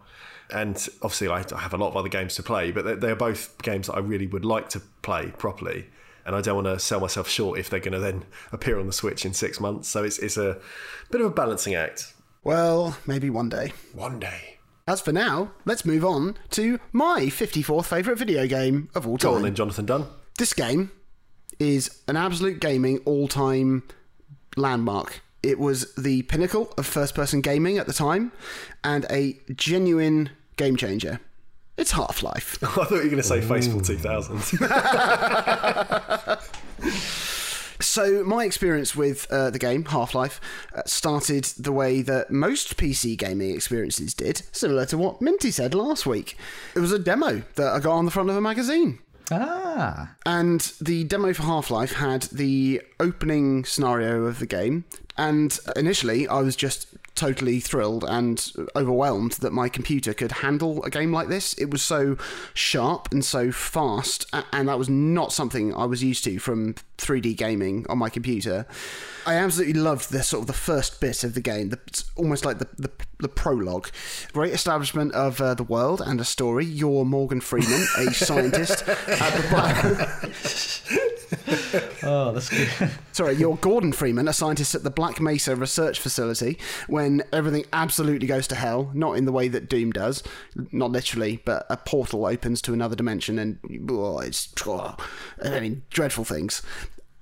And 0.51 0.77
obviously, 1.03 1.29
I 1.29 1.39
have 1.39 1.75
a 1.75 1.77
lot 1.77 1.89
of 1.89 1.97
other 1.97 2.09
games 2.09 2.35
to 2.37 2.43
play, 2.43 2.71
but 2.71 2.85
they're, 2.85 2.97
they're 2.97 3.17
both 3.17 3.61
games 3.63 3.89
that 3.89 3.95
I 3.95 3.99
really 3.99 4.27
would 4.27 4.45
like 4.45 4.69
to 4.71 4.81
play 5.03 5.33
properly. 5.37 5.87
And 6.25 6.35
I 6.37 6.41
don't 6.41 6.57
want 6.57 6.67
to 6.67 6.79
sell 6.79 7.01
myself 7.01 7.29
short 7.29 7.59
if 7.59 7.71
they're 7.71 7.81
going 7.81 7.93
to 7.93 7.99
then 7.99 8.25
appear 8.53 8.79
on 8.79 8.87
the 8.87 8.93
Switch 8.93 9.25
in 9.25 9.35
six 9.35 9.61
months. 9.61 9.89
So 9.89 10.05
it's, 10.05 10.19
it's 10.19 10.37
a 10.37 10.59
bit 11.11 11.21
of 11.21 11.27
a 11.27 11.31
balancing 11.31 11.75
act. 11.75 12.15
Well, 12.45 12.97
maybe 13.07 13.31
one 13.31 13.49
day. 13.49 13.73
One 13.93 14.19
day. 14.19 14.59
As 14.87 15.03
for 15.03 15.13
now, 15.13 15.51
let's 15.67 15.85
move 15.85 16.03
on 16.03 16.39
to 16.51 16.81
my 16.93 17.25
54th 17.25 17.85
favourite 17.85 18.19
video 18.19 18.47
game 18.47 18.89
of 18.95 19.07
all 19.07 19.19
time. 19.19 19.33
Go 19.33 19.37
on 19.37 19.43
then, 19.43 19.55
Jonathan 19.55 19.85
Dunn. 19.85 20.07
This 20.39 20.55
game 20.55 20.91
is 21.59 22.01
an 22.09 22.17
absolute 22.17 22.61
gaming 22.61 22.99
all 23.05 23.29
time 23.29 23.83
landmark. 24.57 25.21
It 25.43 25.59
was 25.59 25.95
the 25.95 26.23
pinnacle 26.23 26.73
of 26.79 26.87
first 26.87 27.15
person 27.15 27.41
gaming 27.41 27.77
at 27.77 27.87
the 27.87 27.93
time 27.93 28.33
and 28.83 29.05
a 29.11 29.39
genuine 29.55 30.31
game 30.59 30.77
changer. 30.77 31.21
It's 31.79 31.93
Half 31.93 32.23
Life. 32.23 32.59
I 32.63 32.67
thought 32.67 32.91
you 32.91 32.97
were 32.97 33.05
going 33.05 33.17
to 33.17 33.23
say 33.23 33.41
Faceful 33.41 33.87
2000. 33.87 34.59
So, 37.81 38.25
my 38.25 38.45
experience 38.45 38.97
with 38.97 39.29
uh, 39.31 39.51
the 39.51 39.59
game, 39.59 39.85
Half 39.85 40.13
Life, 40.13 40.41
uh, 40.75 40.83
started 40.85 41.45
the 41.45 41.71
way 41.71 42.03
that 42.03 42.29
most 42.29 42.77
PC 42.77 43.17
gaming 43.17 43.55
experiences 43.55 44.15
did, 44.15 44.43
similar 44.51 44.85
to 44.87 44.99
what 44.99 45.23
Minty 45.23 45.53
said 45.53 45.75
last 45.75 46.05
week. 46.05 46.37
It 46.75 46.81
was 46.81 46.91
a 46.91 46.99
demo 46.99 47.43
that 47.55 47.69
I 47.73 47.79
got 47.79 47.93
on 47.93 48.05
the 48.05 48.11
front 48.11 48.31
of 48.31 48.37
a 48.37 48.41
magazine. 48.41 48.99
Ah, 49.31 50.15
And 50.27 50.61
the 50.81 51.05
demo 51.05 51.33
for 51.33 51.45
Half 51.45 51.71
Life 51.71 51.93
had 51.93 52.23
the 52.23 52.83
opening 52.99 53.65
scenario 53.65 54.25
of 54.25 54.41
the 54.41 54.47
game. 54.47 54.85
And 55.17 55.57
initially, 55.77 56.27
I 56.27 56.41
was 56.41 56.57
just 56.57 56.98
totally 57.19 57.59
thrilled 57.59 58.05
and 58.05 58.53
overwhelmed 58.77 59.33
that 59.33 59.53
my 59.53 59.69
computer 59.69 60.15
could 60.15 60.31
handle 60.31 60.83
a 60.85 60.91
game 60.91 61.13
like 61.13 61.27
this. 61.27 61.53
It 61.55 61.69
was 61.71 61.83
so 61.83 62.17
sharp 62.55 63.09
and 63.11 63.25
so 63.25 63.51
fast, 63.51 64.25
and 64.53 64.69
that 64.69 64.79
was 64.79 64.89
not 64.89 65.33
something 65.33 65.75
I 65.75 65.85
was 65.85 66.03
used 66.03 66.23
to 66.25 66.39
from 66.39 66.75
3D 66.97 67.37
gaming 67.37 67.85
on 67.89 67.99
my 67.99 68.09
computer. 68.09 68.67
I 69.27 69.35
absolutely 69.35 69.81
loved 69.81 70.13
the 70.13 70.23
sort 70.23 70.43
of 70.43 70.47
the 70.47 70.53
first 70.53 71.01
bit 71.01 71.25
of 71.25 71.35
the 71.35 71.41
game, 71.41 71.71
the, 71.71 71.81
it's 71.89 72.09
almost 72.15 72.45
like 72.45 72.61
the, 72.61 72.69
the, 72.79 72.91
the 73.19 73.29
prologue. 73.29 73.89
Great 74.33 74.55
establishment 74.55 75.13
of 75.13 75.41
uh, 75.41 75.55
the 75.55 75.65
world 75.65 76.01
and 76.01 76.21
a 76.21 76.25
story. 76.25 76.65
You're 76.65 77.05
Morgan 77.05 77.41
Freeman, 77.41 77.85
a 77.99 78.15
scientist 78.15 78.89
at 78.89 79.35
the. 79.35 81.15
oh, 82.03 82.33
that's 82.33 82.49
good. 82.49 82.91
Sorry, 83.13 83.35
you're 83.35 83.57
Gordon 83.57 83.93
Freeman, 83.93 84.29
a 84.29 84.33
scientist 84.33 84.75
at 84.75 84.83
the 84.83 84.91
Black 84.91 85.21
Mesa 85.21 85.57
Research 85.57 85.99
Facility, 85.99 86.59
when 86.89 87.23
everything 87.33 87.65
absolutely 87.73 88.27
goes 88.27 88.47
to 88.49 88.55
hell, 88.55 88.91
not 88.95 89.17
in 89.17 89.25
the 89.25 89.33
way 89.33 89.49
that 89.49 89.69
Doom 89.69 89.93
does, 89.93 90.23
not 90.73 90.91
literally, 90.91 91.41
but 91.45 91.67
a 91.71 91.77
portal 91.77 92.27
opens 92.27 92.61
to 92.63 92.73
another 92.73 92.97
dimension 92.97 93.39
and 93.39 93.59
oh, 93.91 94.19
it's, 94.19 94.53
oh, 94.67 94.97
I 95.43 95.61
mean, 95.61 95.83
dreadful 95.91 96.25
things. 96.25 96.63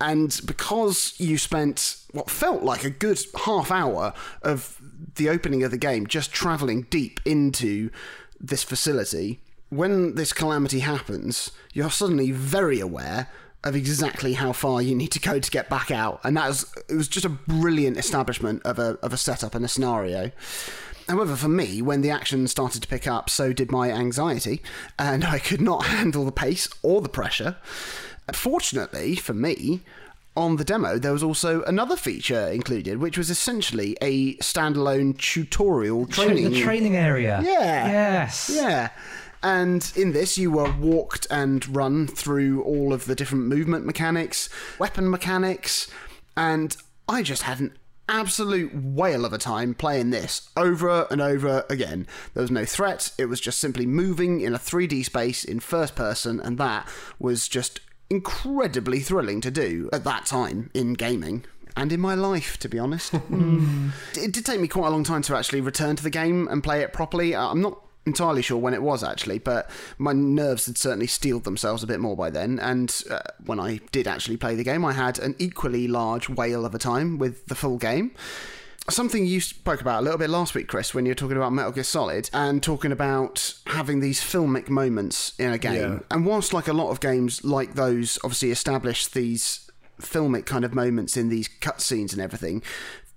And 0.01 0.39
because 0.45 1.15
you 1.19 1.39
spent 1.39 1.97
what 2.13 2.31
felt 2.31 2.63
like 2.63 2.85
a 2.85 2.91
good 2.91 3.19
half 3.45 3.71
hour 3.71 4.13
of 4.43 4.81
the 5.15 5.29
opening 5.29 5.63
of 5.63 5.71
the 5.71 5.79
game 5.79 6.07
just 6.07 6.33
traveling 6.33 6.83
deep 6.91 7.21
into 7.25 7.91
this 8.39 8.63
facility, 8.63 9.41
when 9.71 10.15
this 10.15 10.33
calamity 10.33 10.81
happens, 10.81 11.51
you're 11.73 11.91
suddenly 11.91 12.31
very 12.31 12.81
aware 12.81 13.29
of 13.67 13.77
exactly 13.77 14.35
how 14.35 14.53
far 14.53 14.81
you 14.81 14.95
need 14.95 15.13
to 15.13 15.21
go 15.21 15.39
to 15.39 15.51
get 15.51 15.69
back 15.69 15.91
out. 15.91 16.21
And 16.25 16.37
that 16.37 16.49
was 16.49 16.73
it 16.89 16.95
was 16.95 17.09
just 17.09 17.27
a 17.27 17.31
brilliant 17.31 17.97
establishment 17.99 18.63
of 18.65 18.79
a 18.79 18.99
of 19.03 19.13
a 19.13 19.17
setup 19.17 19.55
and 19.55 19.65
a 19.65 19.69
scenario. 19.69 20.31
However, 21.09 21.37
for 21.37 21.49
me, 21.49 21.83
when 21.83 22.01
the 22.01 22.11
action 22.11 22.49
started 22.49 22.83
to 22.83 22.89
pick 22.89 23.07
up, 23.07 23.31
so 23.31 23.53
did 23.53 23.71
my 23.71 23.93
anxiety, 23.93 24.61
and 24.99 25.25
I 25.25 25.39
could 25.39 25.61
not 25.61 25.87
handle 25.97 26.25
the 26.25 26.33
pace 26.33 26.69
or 26.83 27.01
the 27.01 27.09
pressure. 27.09 27.57
Fortunately 28.33 29.15
for 29.15 29.35
me, 29.35 29.83
on 30.37 30.57
the 30.57 30.65
demo, 30.65 30.99
there 30.99 31.13
was 31.13 31.23
also 31.23 31.63
another 31.63 31.97
feature 31.97 32.49
included, 32.49 32.99
which 32.99 33.17
was 33.17 33.31
essentially 33.31 33.97
a 34.03 34.35
standalone 34.37 35.17
tutorial 35.17 36.07
training. 36.07 36.51
the 36.51 36.61
training 36.61 36.97
area. 36.97 37.41
Yeah. 37.43 37.87
Yes. 37.89 38.51
Yeah. 38.53 38.91
And 39.47 39.93
in 39.95 40.11
this, 40.11 40.37
you 40.37 40.51
were 40.51 40.73
walked 40.73 41.29
and 41.31 41.77
run 41.77 42.09
through 42.09 42.65
all 42.65 42.93
of 42.93 43.05
the 43.05 43.15
different 43.15 43.45
movement 43.45 43.87
mechanics, 43.87 44.49
weapon 44.77 45.09
mechanics, 45.09 45.89
and 46.37 46.77
I 47.09 47.23
just 47.23 47.43
had 47.43 47.61
an 47.61 47.79
absolute 48.09 48.75
whale 48.75 49.25
of 49.25 49.33
a 49.33 49.39
time 49.39 49.73
playing 49.73 50.11
this 50.11 50.51
over 50.57 51.07
and 51.13 51.21
over 51.21 51.65
again. 51.71 52.09
There 52.35 52.41
was 52.41 52.51
no 52.51 52.65
threat, 52.65 53.13
it 53.19 53.27
was 53.27 53.41
just 53.41 53.61
simply 53.61 53.87
moving 53.87 54.41
in 54.41 54.53
a 54.53 54.59
3D 54.59 55.05
space 55.05 55.45
in 55.45 55.61
first 55.61 55.95
person, 55.95 56.41
and 56.41 56.59
that 56.59 56.89
was 57.21 57.47
just 57.47 57.79
incredibly 58.11 58.99
thrilling 58.99 59.41
to 59.43 59.53
do 59.53 59.89
at 59.93 60.03
that 60.03 60.27
time 60.27 60.71
in 60.75 60.95
gaming. 60.95 61.45
and 61.77 61.93
in 61.93 62.01
my 62.01 62.17
life, 62.17 62.57
to 62.59 62.69
be 62.69 62.81
honest. 62.81 63.13
It 64.17 64.33
did 64.33 64.45
take 64.45 64.61
me 64.61 64.67
quite 64.67 64.89
a 64.89 64.91
long 64.91 65.05
time 65.05 65.23
to 65.23 65.37
actually 65.37 65.61
return 65.61 65.95
to 65.95 66.03
the 66.03 66.11
game 66.11 66.49
and 66.49 66.65
play 66.65 66.81
it 66.81 66.93
properly. 66.93 67.37
I'm 67.37 67.61
not 67.61 67.86
entirely 68.07 68.41
sure 68.41 68.57
when 68.57 68.73
it 68.73 68.83
was 68.83 69.03
actually, 69.03 69.39
but 69.39 69.69
my 69.99 70.13
nerves 70.13 70.67
had 70.67 70.79
certainly 70.79 71.09
steeled 71.09 71.45
themselves 71.45 71.83
a 71.83 71.87
bit 71.87 72.01
more 72.01 72.17
by 72.17 72.31
then. 72.31 72.59
And 72.61 73.03
uh, 73.11 73.19
when 73.45 73.61
I 73.61 73.81
did 73.91 74.07
actually 74.07 74.37
play 74.37 74.55
the 74.55 74.65
game, 74.65 74.85
I 74.85 74.93
had 74.93 75.19
an 75.19 75.35
equally 75.39 75.89
large 75.89 76.29
whale 76.29 76.65
of 76.65 76.75
a 76.75 76.79
time 76.79 77.19
with 77.19 77.47
the 77.47 77.57
full 77.57 77.77
game. 77.77 78.13
Something 78.89 79.27
you 79.27 79.41
spoke 79.41 79.81
about 79.81 80.01
a 80.01 80.03
little 80.03 80.19
bit 80.19 80.31
last 80.31 80.55
week, 80.55 80.69
Chris, 80.69 80.95
when 80.95 81.05
you 81.07 81.11
were 81.11 81.17
talking 81.17 81.37
about 81.37 81.53
Metal 81.53 81.73
Gear 81.73 81.83
Solid 81.83 82.31
and 82.33 82.63
talking 82.63 82.93
about 82.93 83.55
having 83.67 83.99
these 83.99 84.21
filmic 84.21 84.69
moments 84.69 85.33
in 85.41 85.53
a 85.53 85.59
game. 85.59 85.75
Yeah. 85.75 85.99
And 86.09 86.25
whilst, 86.25 86.53
like 86.53 86.69
a 86.69 86.73
lot 86.73 86.91
of 86.91 87.01
games 87.01 87.43
like 87.43 87.75
those, 87.75 88.17
obviously 88.23 88.53
establish 88.53 89.09
these 89.09 89.69
filmic 90.01 90.47
kind 90.47 90.65
of 90.65 90.73
moments 90.73 91.17
in 91.17 91.31
these 91.31 91.49
cutscenes 91.61 92.13
and 92.13 92.23
everything, 92.23 92.63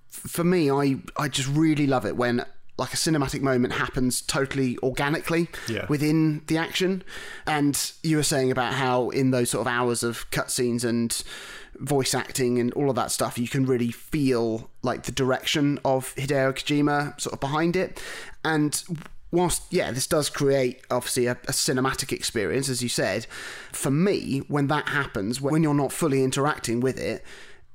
for 0.08 0.42
me, 0.42 0.68
I 0.68 0.96
I 1.16 1.28
just 1.28 1.48
really 1.48 1.86
love 1.86 2.04
it 2.04 2.16
when 2.16 2.44
like 2.80 2.92
a 2.94 2.96
cinematic 2.96 3.42
moment 3.42 3.74
happens 3.74 4.22
totally 4.22 4.76
organically 4.82 5.48
Yeah. 5.68 5.86
within 5.88 6.42
the 6.48 6.56
action. 6.56 7.02
And 7.46 7.74
you 8.02 8.16
were 8.16 8.22
saying 8.34 8.50
about 8.50 8.72
how 8.74 9.10
in 9.10 9.30
those 9.30 9.50
sort 9.50 9.60
of 9.66 9.72
hours 9.72 10.02
of 10.02 10.28
cutscenes 10.30 10.82
and 10.82 11.10
voice 11.78 12.14
acting 12.14 12.58
and 12.58 12.72
all 12.72 12.88
of 12.90 12.96
that 12.96 13.10
stuff, 13.10 13.38
you 13.38 13.48
can 13.48 13.64
really 13.66 13.90
feel 13.90 14.70
like 14.82 15.04
the 15.04 15.12
direction 15.12 15.78
of 15.84 16.14
Hideo 16.16 16.52
Kojima 16.52 17.20
sort 17.20 17.34
of 17.34 17.40
behind 17.40 17.76
it. 17.76 18.02
And 18.44 18.82
whilst 19.30 19.62
yeah, 19.70 19.90
this 19.92 20.06
does 20.06 20.28
create 20.30 20.82
obviously 20.90 21.26
a, 21.26 21.32
a 21.32 21.52
cinematic 21.52 22.12
experience, 22.12 22.68
as 22.68 22.82
you 22.82 22.88
said, 22.88 23.26
for 23.72 23.90
me, 23.90 24.38
when 24.48 24.66
that 24.68 24.88
happens, 24.88 25.40
when 25.40 25.62
you're 25.62 25.74
not 25.74 25.92
fully 25.92 26.24
interacting 26.24 26.80
with 26.80 26.98
it, 26.98 27.24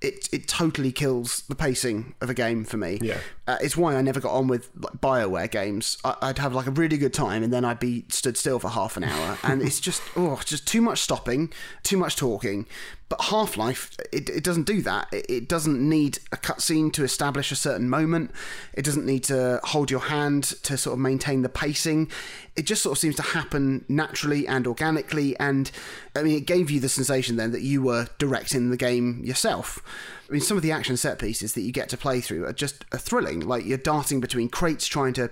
it, 0.05 0.29
it 0.31 0.47
totally 0.47 0.91
kills 0.91 1.41
the 1.49 1.55
pacing 1.55 2.13
of 2.21 2.29
a 2.29 2.33
game 2.33 2.63
for 2.63 2.77
me. 2.77 2.99
Yeah. 3.01 3.17
Uh, 3.47 3.57
it's 3.61 3.75
why 3.75 3.95
I 3.95 4.01
never 4.01 4.19
got 4.19 4.31
on 4.33 4.47
with 4.47 4.69
like, 4.75 4.93
Bioware 4.93 5.49
games. 5.49 5.97
I, 6.03 6.15
I'd 6.21 6.37
have 6.37 6.53
like 6.53 6.67
a 6.67 6.71
really 6.71 6.97
good 6.97 7.13
time, 7.13 7.43
and 7.43 7.51
then 7.51 7.65
I'd 7.65 7.79
be 7.79 8.05
stood 8.09 8.37
still 8.37 8.59
for 8.59 8.69
half 8.69 8.97
an 8.97 9.03
hour, 9.03 9.37
and 9.43 9.61
it's 9.61 9.79
just 9.79 10.01
oh, 10.15 10.39
just 10.45 10.67
too 10.67 10.81
much 10.81 10.99
stopping, 10.99 11.51
too 11.83 11.97
much 11.97 12.15
talking. 12.15 12.65
But 13.07 13.21
Half 13.25 13.55
Life, 13.55 13.95
it, 14.11 14.29
it 14.29 14.43
doesn't 14.43 14.63
do 14.63 14.81
that. 14.81 15.07
It, 15.13 15.25
it 15.29 15.47
doesn't 15.47 15.79
need 15.79 16.19
a 16.31 16.37
cutscene 16.37 16.91
to 16.93 17.03
establish 17.03 17.51
a 17.51 17.55
certain 17.55 17.87
moment. 17.89 18.31
It 18.73 18.83
doesn't 18.83 19.05
need 19.05 19.23
to 19.25 19.59
hold 19.63 19.91
your 19.91 19.99
hand 19.99 20.43
to 20.63 20.75
sort 20.77 20.93
of 20.93 20.99
maintain 20.99 21.43
the 21.43 21.49
pacing. 21.49 22.09
It 22.55 22.65
just 22.65 22.81
sort 22.81 22.97
of 22.97 22.99
seems 22.99 23.15
to 23.17 23.21
happen 23.21 23.85
naturally 23.87 24.47
and 24.47 24.65
organically. 24.65 25.37
And 25.39 25.69
I 26.15 26.23
mean, 26.23 26.35
it 26.35 26.47
gave 26.47 26.71
you 26.71 26.79
the 26.79 26.89
sensation 26.89 27.35
then 27.35 27.51
that 27.51 27.61
you 27.61 27.83
were 27.83 28.07
directing 28.17 28.71
the 28.71 28.77
game 28.77 29.21
yourself. 29.23 29.83
I 30.27 30.31
mean, 30.31 30.41
some 30.41 30.57
of 30.57 30.63
the 30.63 30.71
action 30.71 30.97
set 30.97 31.19
pieces 31.19 31.53
that 31.53 31.61
you 31.61 31.71
get 31.71 31.89
to 31.89 31.97
play 31.97 32.19
through 32.19 32.45
are 32.45 32.53
just 32.53 32.83
thrilling. 32.95 33.41
Like 33.41 33.65
you're 33.65 33.77
darting 33.77 34.19
between 34.19 34.49
crates, 34.49 34.87
trying 34.87 35.13
to 35.13 35.29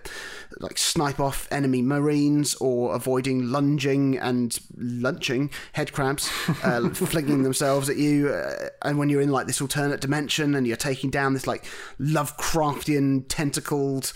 like 0.60 0.78
snipe 0.78 1.20
off 1.20 1.48
enemy 1.52 1.82
marines, 1.82 2.54
or 2.56 2.94
avoiding 2.94 3.52
lunging 3.52 4.18
and 4.18 4.58
lunching 4.78 5.50
head 5.74 5.94
crabs, 5.94 6.30
uh, 6.64 6.90
flinging 6.94 7.44
themselves 7.44 7.90
at 7.90 7.98
you. 7.98 8.30
Uh, 8.30 8.70
and 8.84 9.00
when 9.00 9.10
you're 9.10 9.22
in 9.22 9.32
like 9.32 9.48
this 9.48 9.62
alternate 9.62 10.02
dimension 10.02 10.54
and 10.54 10.68
you're 10.68 10.78
taking 10.78 11.10
down 11.10 11.34
this 11.34 11.48
like 11.48 11.66
Lovecraftian 12.00 13.26
tentacled 13.28 14.14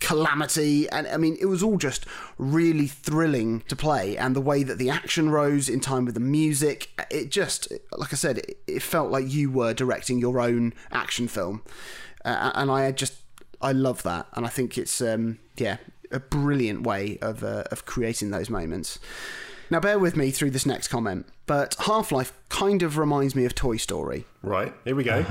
calamity 0.00 0.88
and 0.90 1.06
i 1.08 1.16
mean 1.16 1.36
it 1.40 1.46
was 1.46 1.62
all 1.62 1.76
just 1.76 2.06
really 2.38 2.86
thrilling 2.86 3.60
to 3.62 3.74
play 3.74 4.16
and 4.16 4.36
the 4.36 4.40
way 4.40 4.62
that 4.62 4.78
the 4.78 4.88
action 4.88 5.30
rose 5.30 5.68
in 5.68 5.80
time 5.80 6.04
with 6.04 6.14
the 6.14 6.20
music 6.20 6.90
it 7.10 7.30
just 7.30 7.72
like 7.96 8.12
i 8.12 8.16
said 8.16 8.38
it, 8.38 8.58
it 8.66 8.82
felt 8.82 9.10
like 9.10 9.30
you 9.30 9.50
were 9.50 9.74
directing 9.74 10.18
your 10.18 10.40
own 10.40 10.72
action 10.92 11.26
film. 11.28 11.62
Uh, 12.24 12.52
and 12.54 12.70
i 12.70 12.90
just 12.92 13.14
i 13.60 13.72
love 13.72 14.02
that 14.02 14.26
and 14.34 14.46
i 14.46 14.48
think 14.48 14.78
it's 14.78 15.00
um 15.00 15.38
yeah 15.56 15.78
a 16.10 16.20
brilliant 16.20 16.82
way 16.82 17.18
of 17.20 17.44
uh, 17.44 17.64
of 17.70 17.84
creating 17.84 18.30
those 18.30 18.48
moments 18.48 18.98
now 19.70 19.80
bear 19.80 19.98
with 19.98 20.16
me 20.16 20.30
through 20.30 20.50
this 20.50 20.66
next 20.66 20.88
comment 20.88 21.26
but 21.46 21.74
half-life 21.80 22.32
kind 22.48 22.82
of 22.82 22.98
reminds 22.98 23.34
me 23.34 23.44
of 23.44 23.54
toy 23.54 23.76
story 23.76 24.24
Right, 24.42 24.72
here 24.84 24.94
we 24.94 25.02
go. 25.02 25.24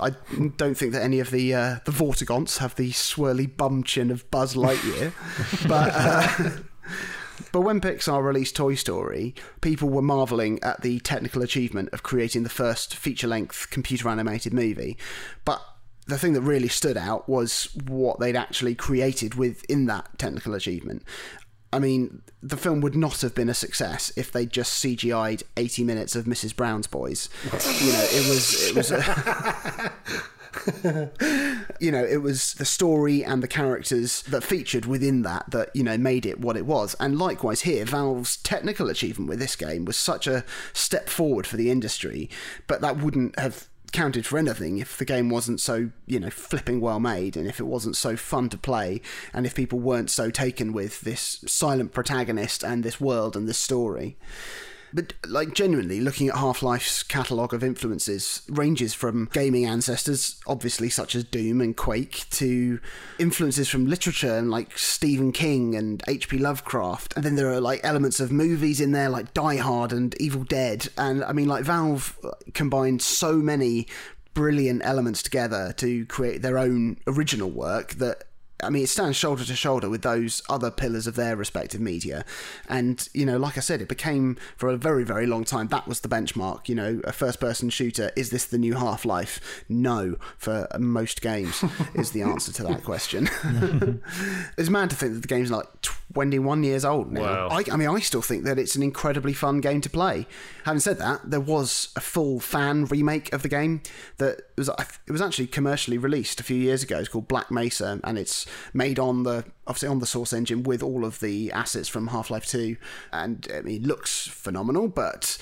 I 0.00 0.10
don't 0.56 0.74
think 0.76 0.92
that 0.92 1.02
any 1.02 1.20
of 1.20 1.30
the 1.30 1.54
uh, 1.54 1.76
the 1.84 1.92
Vortigaunts 1.92 2.58
have 2.58 2.74
the 2.74 2.90
swirly 2.90 3.48
bum 3.56 3.84
chin 3.84 4.10
of 4.10 4.28
Buzz 4.30 4.54
Lightyear, 4.54 5.12
but. 5.68 5.92
Uh, 5.94 6.62
But 7.52 7.60
when 7.60 7.80
Pixar 7.80 8.22
released 8.22 8.56
Toy 8.56 8.74
Story, 8.74 9.32
people 9.60 9.88
were 9.88 10.02
marveling 10.02 10.58
at 10.62 10.82
the 10.82 10.98
technical 11.00 11.40
achievement 11.40 11.88
of 11.92 12.02
creating 12.02 12.42
the 12.42 12.48
first 12.48 12.96
feature 12.96 13.28
length 13.28 13.70
computer 13.70 14.08
animated 14.08 14.52
movie. 14.52 14.98
But 15.44 15.62
the 16.06 16.18
thing 16.18 16.32
that 16.32 16.40
really 16.40 16.68
stood 16.68 16.96
out 16.96 17.28
was 17.28 17.68
what 17.86 18.18
they'd 18.18 18.36
actually 18.36 18.74
created 18.74 19.36
within 19.36 19.86
that 19.86 20.18
technical 20.18 20.52
achievement. 20.52 21.04
I 21.72 21.78
mean, 21.78 22.22
the 22.42 22.56
film 22.56 22.80
would 22.80 22.96
not 22.96 23.20
have 23.20 23.34
been 23.34 23.48
a 23.48 23.54
success 23.54 24.12
if 24.16 24.32
they 24.32 24.46
just 24.46 24.82
CGI'd 24.82 25.42
80 25.56 25.84
minutes 25.84 26.16
of 26.16 26.24
Mrs. 26.24 26.56
Brown's 26.56 26.86
Boys. 26.86 27.28
you 27.44 27.92
know, 27.92 28.06
it 28.10 28.28
was 28.28 28.68
it 28.68 28.74
was 28.74 28.90
you 31.80 31.92
know, 31.92 32.04
it 32.04 32.22
was 32.22 32.54
the 32.54 32.64
story 32.64 33.24
and 33.24 33.42
the 33.42 33.48
characters 33.48 34.22
that 34.22 34.42
featured 34.42 34.86
within 34.86 35.22
that 35.22 35.50
that, 35.50 35.70
you 35.74 35.82
know, 35.82 35.98
made 35.98 36.24
it 36.24 36.40
what 36.40 36.56
it 36.56 36.66
was. 36.66 36.96
And 36.98 37.18
likewise 37.18 37.62
here, 37.62 37.84
Valve's 37.84 38.36
technical 38.38 38.88
achievement 38.88 39.28
with 39.28 39.38
this 39.38 39.56
game 39.56 39.84
was 39.84 39.96
such 39.96 40.26
a 40.26 40.44
step 40.72 41.08
forward 41.08 41.46
for 41.46 41.56
the 41.56 41.70
industry, 41.70 42.30
but 42.66 42.80
that 42.80 42.96
wouldn't 42.96 43.38
have 43.38 43.68
counted 43.92 44.26
for 44.26 44.38
anything 44.38 44.78
if 44.78 44.96
the 44.96 45.04
game 45.04 45.30
wasn't 45.30 45.60
so, 45.60 45.90
you 46.06 46.20
know, 46.20 46.30
flipping 46.30 46.80
well 46.80 47.00
made 47.00 47.36
and 47.36 47.46
if 47.46 47.60
it 47.60 47.64
wasn't 47.64 47.96
so 47.96 48.16
fun 48.16 48.48
to 48.50 48.58
play 48.58 49.00
and 49.32 49.46
if 49.46 49.54
people 49.54 49.78
weren't 49.78 50.10
so 50.10 50.30
taken 50.30 50.72
with 50.72 51.00
this 51.02 51.44
silent 51.46 51.92
protagonist 51.92 52.62
and 52.62 52.82
this 52.82 53.00
world 53.00 53.36
and 53.36 53.48
this 53.48 53.58
story. 53.58 54.16
But 54.92 55.14
like 55.26 55.54
genuinely 55.54 56.00
looking 56.00 56.28
at 56.28 56.36
Half-Life's 56.36 57.02
catalogue 57.02 57.52
of 57.52 57.62
influences 57.62 58.42
ranges 58.48 58.94
from 58.94 59.28
gaming 59.32 59.66
ancestors, 59.66 60.40
obviously 60.46 60.88
such 60.88 61.14
as 61.14 61.24
Doom 61.24 61.60
and 61.60 61.76
Quake, 61.76 62.24
to 62.30 62.80
influences 63.18 63.68
from 63.68 63.86
literature 63.86 64.36
and 64.36 64.50
like 64.50 64.78
Stephen 64.78 65.32
King 65.32 65.74
and 65.74 66.02
H.P. 66.08 66.38
Lovecraft. 66.38 67.14
And 67.16 67.24
then 67.24 67.36
there 67.36 67.52
are 67.52 67.60
like 67.60 67.80
elements 67.82 68.20
of 68.20 68.32
movies 68.32 68.80
in 68.80 68.92
there 68.92 69.08
like 69.08 69.34
Die 69.34 69.56
Hard 69.56 69.92
and 69.92 70.14
Evil 70.20 70.44
Dead. 70.44 70.88
And 70.96 71.24
I 71.24 71.32
mean 71.32 71.48
like 71.48 71.64
Valve 71.64 72.18
combined 72.54 73.02
so 73.02 73.34
many 73.34 73.86
brilliant 74.34 74.82
elements 74.84 75.22
together 75.22 75.72
to 75.76 76.06
create 76.06 76.42
their 76.42 76.58
own 76.58 76.96
original 77.08 77.50
work 77.50 77.94
that 77.94 78.22
I 78.62 78.70
mean, 78.70 78.84
it 78.84 78.88
stands 78.88 79.16
shoulder 79.16 79.44
to 79.44 79.54
shoulder 79.54 79.88
with 79.88 80.02
those 80.02 80.42
other 80.48 80.70
pillars 80.70 81.06
of 81.06 81.14
their 81.14 81.36
respective 81.36 81.80
media. 81.80 82.24
And, 82.68 83.08
you 83.14 83.24
know, 83.24 83.36
like 83.36 83.56
I 83.56 83.60
said, 83.60 83.80
it 83.80 83.88
became 83.88 84.36
for 84.56 84.68
a 84.68 84.76
very, 84.76 85.04
very 85.04 85.26
long 85.26 85.44
time 85.44 85.68
that 85.68 85.86
was 85.86 86.00
the 86.00 86.08
benchmark. 86.08 86.68
You 86.68 86.74
know, 86.74 87.00
a 87.04 87.12
first 87.12 87.40
person 87.40 87.70
shooter, 87.70 88.10
is 88.16 88.30
this 88.30 88.46
the 88.46 88.58
new 88.58 88.74
Half 88.74 89.04
Life? 89.04 89.64
No, 89.68 90.16
for 90.36 90.66
most 90.78 91.22
games, 91.22 91.64
is 91.94 92.10
the 92.10 92.22
answer 92.22 92.52
to 92.52 92.62
that 92.64 92.82
question. 92.84 93.28
it's 94.58 94.70
mad 94.70 94.90
to 94.90 94.96
think 94.96 95.14
that 95.14 95.20
the 95.20 95.28
game's 95.28 95.50
like 95.50 95.66
21 96.14 96.64
years 96.64 96.84
old 96.84 97.12
now. 97.12 97.22
Wow. 97.22 97.48
I, 97.50 97.64
I 97.70 97.76
mean, 97.76 97.88
I 97.88 98.00
still 98.00 98.22
think 98.22 98.44
that 98.44 98.58
it's 98.58 98.74
an 98.74 98.82
incredibly 98.82 99.32
fun 99.32 99.60
game 99.60 99.80
to 99.82 99.90
play. 99.90 100.26
Having 100.64 100.80
said 100.80 100.98
that, 100.98 101.30
there 101.30 101.40
was 101.40 101.90
a 101.96 102.00
full 102.00 102.40
fan 102.40 102.86
remake 102.86 103.32
of 103.32 103.42
the 103.42 103.48
game 103.48 103.82
that 104.16 104.40
was 104.56 104.68
it 104.68 105.12
was 105.12 105.22
actually 105.22 105.46
commercially 105.46 105.98
released 105.98 106.40
a 106.40 106.42
few 106.42 106.56
years 106.56 106.82
ago. 106.82 106.98
It's 106.98 107.08
called 107.08 107.28
Black 107.28 107.50
Mesa, 107.50 108.00
and 108.02 108.18
it's 108.18 108.46
made 108.72 108.98
on 108.98 109.22
the 109.22 109.44
obviously 109.66 109.88
on 109.88 109.98
the 109.98 110.06
Source 110.06 110.32
engine 110.32 110.62
with 110.62 110.82
all 110.82 111.04
of 111.04 111.20
the 111.20 111.52
assets 111.52 111.88
from 111.88 112.08
Half 112.08 112.30
Life 112.30 112.46
Two, 112.46 112.76
and 113.12 113.46
I 113.54 113.60
mean, 113.60 113.82
it 113.82 113.86
looks 113.86 114.26
phenomenal, 114.26 114.88
but. 114.88 115.38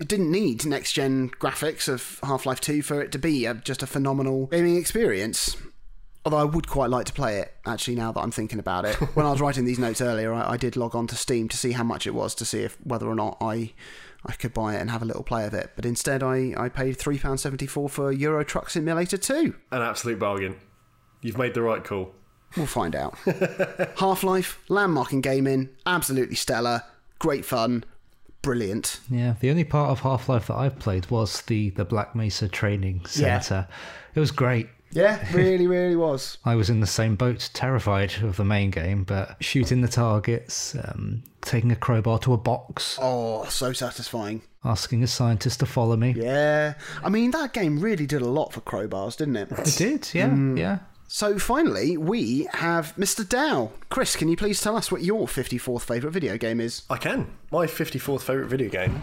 It 0.00 0.08
didn't 0.08 0.32
need 0.32 0.66
next 0.66 0.94
gen 0.94 1.30
graphics 1.30 1.86
of 1.86 2.18
Half 2.24 2.46
Life 2.46 2.60
2 2.60 2.82
for 2.82 3.00
it 3.00 3.12
to 3.12 3.18
be 3.18 3.46
a, 3.46 3.54
just 3.54 3.80
a 3.80 3.86
phenomenal 3.86 4.46
gaming 4.46 4.76
experience. 4.76 5.56
Although 6.24 6.38
I 6.38 6.44
would 6.44 6.66
quite 6.68 6.88
like 6.90 7.04
to 7.06 7.12
play 7.12 7.38
it, 7.38 7.52
actually, 7.66 7.96
now 7.96 8.10
that 8.12 8.20
I'm 8.20 8.30
thinking 8.30 8.58
about 8.58 8.84
it. 8.86 8.94
When 9.14 9.26
I 9.26 9.30
was 9.30 9.40
writing 9.40 9.64
these 9.66 9.78
notes 9.78 10.00
earlier, 10.00 10.32
I, 10.32 10.52
I 10.52 10.56
did 10.56 10.74
log 10.76 10.94
on 10.96 11.06
to 11.08 11.14
Steam 11.16 11.48
to 11.48 11.56
see 11.56 11.72
how 11.72 11.84
much 11.84 12.06
it 12.06 12.14
was 12.14 12.34
to 12.36 12.44
see 12.44 12.60
if 12.60 12.78
whether 12.82 13.06
or 13.06 13.14
not 13.14 13.36
I 13.40 13.72
I 14.26 14.32
could 14.32 14.54
buy 14.54 14.74
it 14.74 14.80
and 14.80 14.90
have 14.90 15.02
a 15.02 15.04
little 15.04 15.22
play 15.22 15.44
of 15.44 15.52
it. 15.52 15.72
But 15.76 15.84
instead, 15.84 16.22
I, 16.22 16.54
I 16.56 16.70
paid 16.70 16.96
£3.74 16.96 17.90
for 17.90 18.10
Euro 18.10 18.42
Truck 18.42 18.70
Simulator 18.70 19.18
2. 19.18 19.54
An 19.70 19.82
absolute 19.82 20.18
bargain. 20.18 20.56
You've 21.20 21.36
made 21.36 21.52
the 21.52 21.60
right 21.60 21.84
call. 21.84 22.14
We'll 22.56 22.64
find 22.66 22.96
out. 22.96 23.18
Half 23.98 24.22
Life, 24.24 24.60
landmark 24.70 25.12
in 25.12 25.20
gaming, 25.20 25.68
absolutely 25.84 26.36
stellar, 26.36 26.84
great 27.18 27.44
fun, 27.44 27.84
brilliant. 28.40 29.00
Yeah, 29.10 29.34
the 29.40 29.50
only 29.50 29.64
part 29.64 29.90
of 29.90 30.00
Half 30.00 30.28
Life 30.30 30.46
that 30.46 30.54
I've 30.56 30.78
played 30.78 31.10
was 31.10 31.42
the 31.42 31.70
the 31.70 31.84
Black 31.84 32.14
Mesa 32.14 32.48
Training 32.48 33.02
Yeah. 33.16 33.40
Center. 33.40 33.68
It 34.14 34.20
was 34.20 34.30
great. 34.30 34.68
Yeah, 34.94 35.22
really, 35.34 35.66
really 35.66 35.96
was. 35.96 36.38
I 36.44 36.54
was 36.54 36.70
in 36.70 36.80
the 36.80 36.86
same 36.86 37.16
boat, 37.16 37.50
terrified 37.52 38.14
of 38.22 38.36
the 38.36 38.44
main 38.44 38.70
game, 38.70 39.04
but 39.04 39.36
shooting 39.42 39.80
the 39.82 39.88
targets, 39.88 40.74
um, 40.76 41.22
taking 41.42 41.70
a 41.72 41.76
crowbar 41.76 42.18
to 42.20 42.32
a 42.32 42.38
box, 42.38 42.98
Oh, 43.02 43.44
so 43.46 43.72
satisfying. 43.72 44.42
asking 44.64 45.02
a 45.02 45.06
scientist 45.06 45.60
to 45.60 45.66
follow 45.66 45.96
me. 45.96 46.14
Yeah. 46.16 46.74
I 47.02 47.08
mean, 47.10 47.32
that 47.32 47.52
game 47.52 47.80
really 47.80 48.06
did 48.06 48.22
a 48.22 48.28
lot 48.28 48.52
for 48.52 48.60
crowbars, 48.60 49.16
didn't 49.16 49.36
it? 49.36 49.50
It 49.52 49.74
did, 49.76 50.10
yeah, 50.14 50.34
yeah. 50.54 50.78
So 51.06 51.38
finally, 51.38 51.96
we 51.96 52.48
have 52.54 52.94
Mr. 52.96 53.28
Dow. 53.28 53.72
Chris, 53.90 54.16
can 54.16 54.28
you 54.28 54.36
please 54.36 54.60
tell 54.60 54.76
us 54.76 54.90
what 54.90 55.02
your 55.02 55.26
54th 55.26 55.82
favourite 55.82 56.12
video 56.14 56.38
game 56.38 56.60
is? 56.60 56.82
I 56.88 56.96
can. 56.96 57.30
My 57.52 57.66
54th 57.66 58.22
favourite 58.22 58.48
video 58.48 58.68
game 58.70 59.02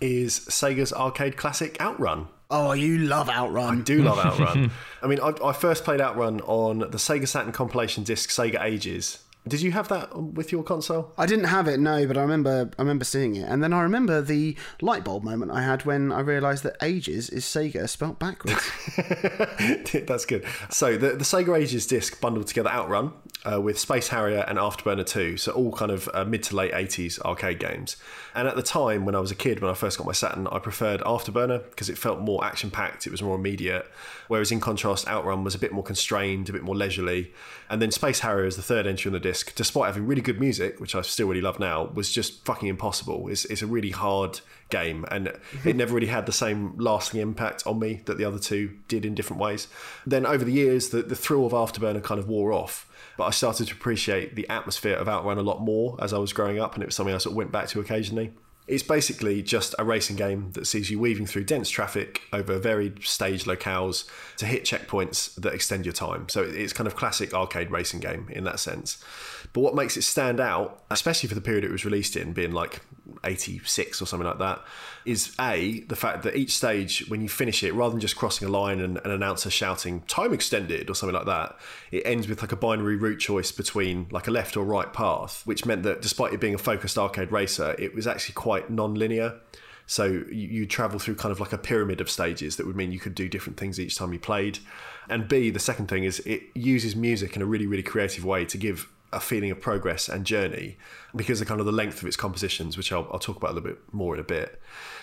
is 0.00 0.40
Sega's 0.40 0.92
arcade 0.92 1.36
classic 1.36 1.80
Outrun. 1.80 2.28
Oh, 2.50 2.72
you 2.72 2.98
love 2.98 3.28
Outrun. 3.28 3.80
I 3.80 3.82
do 3.82 4.02
love 4.02 4.18
Outrun. 4.24 4.70
I 5.02 5.06
mean, 5.06 5.20
I, 5.20 5.32
I 5.42 5.52
first 5.52 5.84
played 5.84 6.00
Outrun 6.00 6.40
on 6.42 6.78
the 6.80 6.98
Sega 6.98 7.26
Saturn 7.26 7.52
compilation 7.52 8.04
disc 8.04 8.30
Sega 8.30 8.62
Ages. 8.62 9.20
Did 9.46 9.60
you 9.60 9.72
have 9.72 9.88
that 9.88 10.16
with 10.18 10.52
your 10.52 10.62
console? 10.62 11.12
I 11.18 11.26
didn't 11.26 11.44
have 11.44 11.68
it, 11.68 11.78
no, 11.78 12.06
but 12.06 12.16
I 12.16 12.22
remember 12.22 12.70
I 12.78 12.82
remember 12.82 13.04
seeing 13.04 13.36
it. 13.36 13.46
And 13.46 13.62
then 13.62 13.74
I 13.74 13.82
remember 13.82 14.22
the 14.22 14.56
light 14.80 15.04
bulb 15.04 15.22
moment 15.22 15.52
I 15.52 15.62
had 15.62 15.84
when 15.84 16.12
I 16.12 16.20
realised 16.20 16.62
that 16.62 16.76
ages 16.80 17.28
is 17.28 17.44
Sega 17.44 17.86
spelt 17.86 18.18
backwards. 18.18 18.70
That's 20.06 20.24
good. 20.24 20.46
So 20.70 20.96
the, 20.96 21.10
the 21.10 21.24
Sega 21.24 21.58
Ages 21.58 21.86
disc 21.86 22.18
bundled 22.22 22.46
together 22.46 22.70
Outrun 22.70 23.12
uh, 23.50 23.60
with 23.60 23.78
Space 23.78 24.08
Harrier 24.08 24.44
and 24.48 24.58
Afterburner 24.58 25.04
2, 25.04 25.36
so 25.36 25.52
all 25.52 25.72
kind 25.72 25.90
of 25.90 26.08
uh, 26.14 26.24
mid 26.24 26.42
to 26.44 26.56
late 26.56 26.72
80s 26.72 27.20
arcade 27.20 27.58
games. 27.58 27.96
And 28.34 28.48
at 28.48 28.56
the 28.56 28.62
time, 28.62 29.04
when 29.04 29.14
I 29.14 29.20
was 29.20 29.30
a 29.30 29.34
kid, 29.34 29.60
when 29.60 29.70
I 29.70 29.74
first 29.74 29.98
got 29.98 30.06
my 30.06 30.12
Saturn, 30.12 30.46
I 30.48 30.58
preferred 30.58 31.00
Afterburner 31.00 31.68
because 31.70 31.88
it 31.88 31.98
felt 31.98 32.20
more 32.20 32.44
action 32.44 32.70
packed, 32.70 33.06
it 33.06 33.10
was 33.10 33.22
more 33.22 33.36
immediate. 33.36 33.86
Whereas 34.28 34.50
in 34.50 34.60
contrast, 34.60 35.06
Outrun 35.06 35.44
was 35.44 35.54
a 35.54 35.58
bit 35.58 35.72
more 35.72 35.84
constrained, 35.84 36.48
a 36.48 36.52
bit 36.52 36.62
more 36.62 36.74
leisurely. 36.74 37.32
And 37.68 37.82
then 37.82 37.90
Space 37.90 38.20
Harrier 38.20 38.46
is 38.46 38.56
the 38.56 38.62
third 38.62 38.86
entry 38.86 39.08
on 39.08 39.12
the 39.12 39.20
disc, 39.20 39.54
despite 39.54 39.86
having 39.86 40.06
really 40.06 40.22
good 40.22 40.40
music, 40.40 40.80
which 40.80 40.94
I 40.94 41.02
still 41.02 41.28
really 41.28 41.42
love 41.42 41.60
now, 41.60 41.90
was 41.92 42.10
just 42.10 42.44
fucking 42.44 42.68
impossible. 42.68 43.28
It's, 43.28 43.44
it's 43.46 43.62
a 43.62 43.66
really 43.66 43.90
hard 43.90 44.40
game 44.74 45.04
and 45.10 45.28
mm-hmm. 45.28 45.68
it 45.68 45.76
never 45.76 45.94
really 45.94 46.08
had 46.08 46.26
the 46.26 46.32
same 46.32 46.76
lasting 46.78 47.20
impact 47.20 47.64
on 47.66 47.78
me 47.78 48.02
that 48.06 48.18
the 48.18 48.24
other 48.24 48.38
two 48.38 48.76
did 48.88 49.04
in 49.04 49.14
different 49.14 49.40
ways. 49.40 49.68
Then 50.04 50.26
over 50.26 50.44
the 50.44 50.52
years, 50.52 50.88
the, 50.88 51.02
the 51.02 51.16
thrill 51.16 51.46
of 51.46 51.52
Afterburner 51.52 52.02
kind 52.02 52.18
of 52.18 52.28
wore 52.28 52.52
off. 52.52 52.90
But 53.16 53.24
I 53.24 53.30
started 53.30 53.68
to 53.68 53.74
appreciate 53.74 54.34
the 54.34 54.48
atmosphere 54.48 54.96
of 54.96 55.08
Outrun 55.08 55.38
a 55.38 55.42
lot 55.42 55.60
more 55.60 55.96
as 56.00 56.12
I 56.12 56.18
was 56.18 56.32
growing 56.32 56.58
up, 56.58 56.74
and 56.74 56.82
it 56.82 56.86
was 56.86 56.96
something 56.96 57.14
I 57.14 57.18
sort 57.18 57.32
of 57.32 57.36
went 57.36 57.52
back 57.52 57.68
to 57.68 57.80
occasionally. 57.80 58.32
It's 58.66 58.82
basically 58.82 59.42
just 59.42 59.74
a 59.78 59.84
racing 59.84 60.16
game 60.16 60.50
that 60.52 60.66
sees 60.66 60.90
you 60.90 60.98
weaving 60.98 61.26
through 61.26 61.44
dense 61.44 61.68
traffic 61.68 62.22
over 62.32 62.58
varied 62.58 63.04
stage 63.04 63.44
locales 63.44 64.08
to 64.38 64.46
hit 64.46 64.64
checkpoints 64.64 65.34
that 65.36 65.52
extend 65.52 65.84
your 65.84 65.92
time. 65.92 66.28
So 66.28 66.42
it's 66.42 66.72
kind 66.72 66.86
of 66.86 66.96
classic 66.96 67.34
arcade 67.34 67.70
racing 67.70 68.00
game 68.00 68.26
in 68.30 68.44
that 68.44 68.58
sense. 68.58 69.04
But 69.54 69.60
what 69.60 69.76
makes 69.76 69.96
it 69.96 70.02
stand 70.02 70.40
out, 70.40 70.82
especially 70.90 71.28
for 71.28 71.36
the 71.36 71.40
period 71.40 71.64
it 71.64 71.70
was 71.70 71.84
released 71.84 72.16
in, 72.16 72.32
being 72.32 72.50
like 72.50 72.80
86 73.22 74.02
or 74.02 74.04
something 74.04 74.26
like 74.26 74.40
that, 74.40 74.60
is 75.04 75.32
A, 75.40 75.78
the 75.82 75.94
fact 75.94 76.24
that 76.24 76.36
each 76.36 76.56
stage, 76.56 77.08
when 77.08 77.20
you 77.20 77.28
finish 77.28 77.62
it, 77.62 77.72
rather 77.72 77.92
than 77.92 78.00
just 78.00 78.16
crossing 78.16 78.48
a 78.48 78.50
line 78.50 78.80
and 78.80 78.98
an 79.04 79.12
announcer 79.12 79.50
shouting 79.50 80.00
time 80.02 80.32
extended 80.34 80.90
or 80.90 80.94
something 80.94 81.14
like 81.14 81.26
that, 81.26 81.56
it 81.92 82.02
ends 82.04 82.26
with 82.26 82.42
like 82.42 82.50
a 82.50 82.56
binary 82.56 82.96
route 82.96 83.20
choice 83.20 83.52
between 83.52 84.08
like 84.10 84.26
a 84.26 84.32
left 84.32 84.56
or 84.56 84.64
right 84.64 84.92
path, 84.92 85.42
which 85.44 85.64
meant 85.64 85.84
that 85.84 86.02
despite 86.02 86.32
it 86.32 86.40
being 86.40 86.54
a 86.56 86.58
focused 86.58 86.98
arcade 86.98 87.30
racer, 87.30 87.76
it 87.78 87.94
was 87.94 88.08
actually 88.08 88.34
quite 88.34 88.70
non 88.70 88.94
linear. 88.94 89.38
So 89.86 90.06
you, 90.06 90.24
you 90.32 90.66
travel 90.66 90.98
through 90.98 91.14
kind 91.14 91.30
of 91.30 91.38
like 91.38 91.52
a 91.52 91.58
pyramid 91.58 92.00
of 92.00 92.10
stages 92.10 92.56
that 92.56 92.66
would 92.66 92.74
mean 92.74 92.90
you 92.90 92.98
could 92.98 93.14
do 93.14 93.28
different 93.28 93.56
things 93.56 93.78
each 93.78 93.96
time 93.96 94.12
you 94.12 94.18
played. 94.18 94.58
And 95.08 95.28
B, 95.28 95.50
the 95.50 95.60
second 95.60 95.86
thing 95.86 96.02
is 96.02 96.18
it 96.20 96.42
uses 96.56 96.96
music 96.96 97.36
in 97.36 97.42
a 97.42 97.46
really, 97.46 97.68
really 97.68 97.84
creative 97.84 98.24
way 98.24 98.46
to 98.46 98.58
give 98.58 98.88
a 99.16 99.20
feeling 99.20 99.50
of 99.50 99.60
progress 99.60 100.08
and 100.08 100.24
journey 100.24 100.76
because 101.14 101.40
of 101.40 101.46
kind 101.46 101.60
of 101.60 101.66
the 101.66 101.72
length 101.72 102.00
of 102.02 102.08
its 102.08 102.16
compositions, 102.16 102.76
which 102.76 102.92
I'll, 102.92 103.08
I'll 103.12 103.18
talk 103.18 103.36
about 103.36 103.52
a 103.52 103.54
little 103.54 103.70
bit 103.70 103.78
more 103.92 104.14
in 104.14 104.20
a 104.20 104.24
bit. 104.24 104.60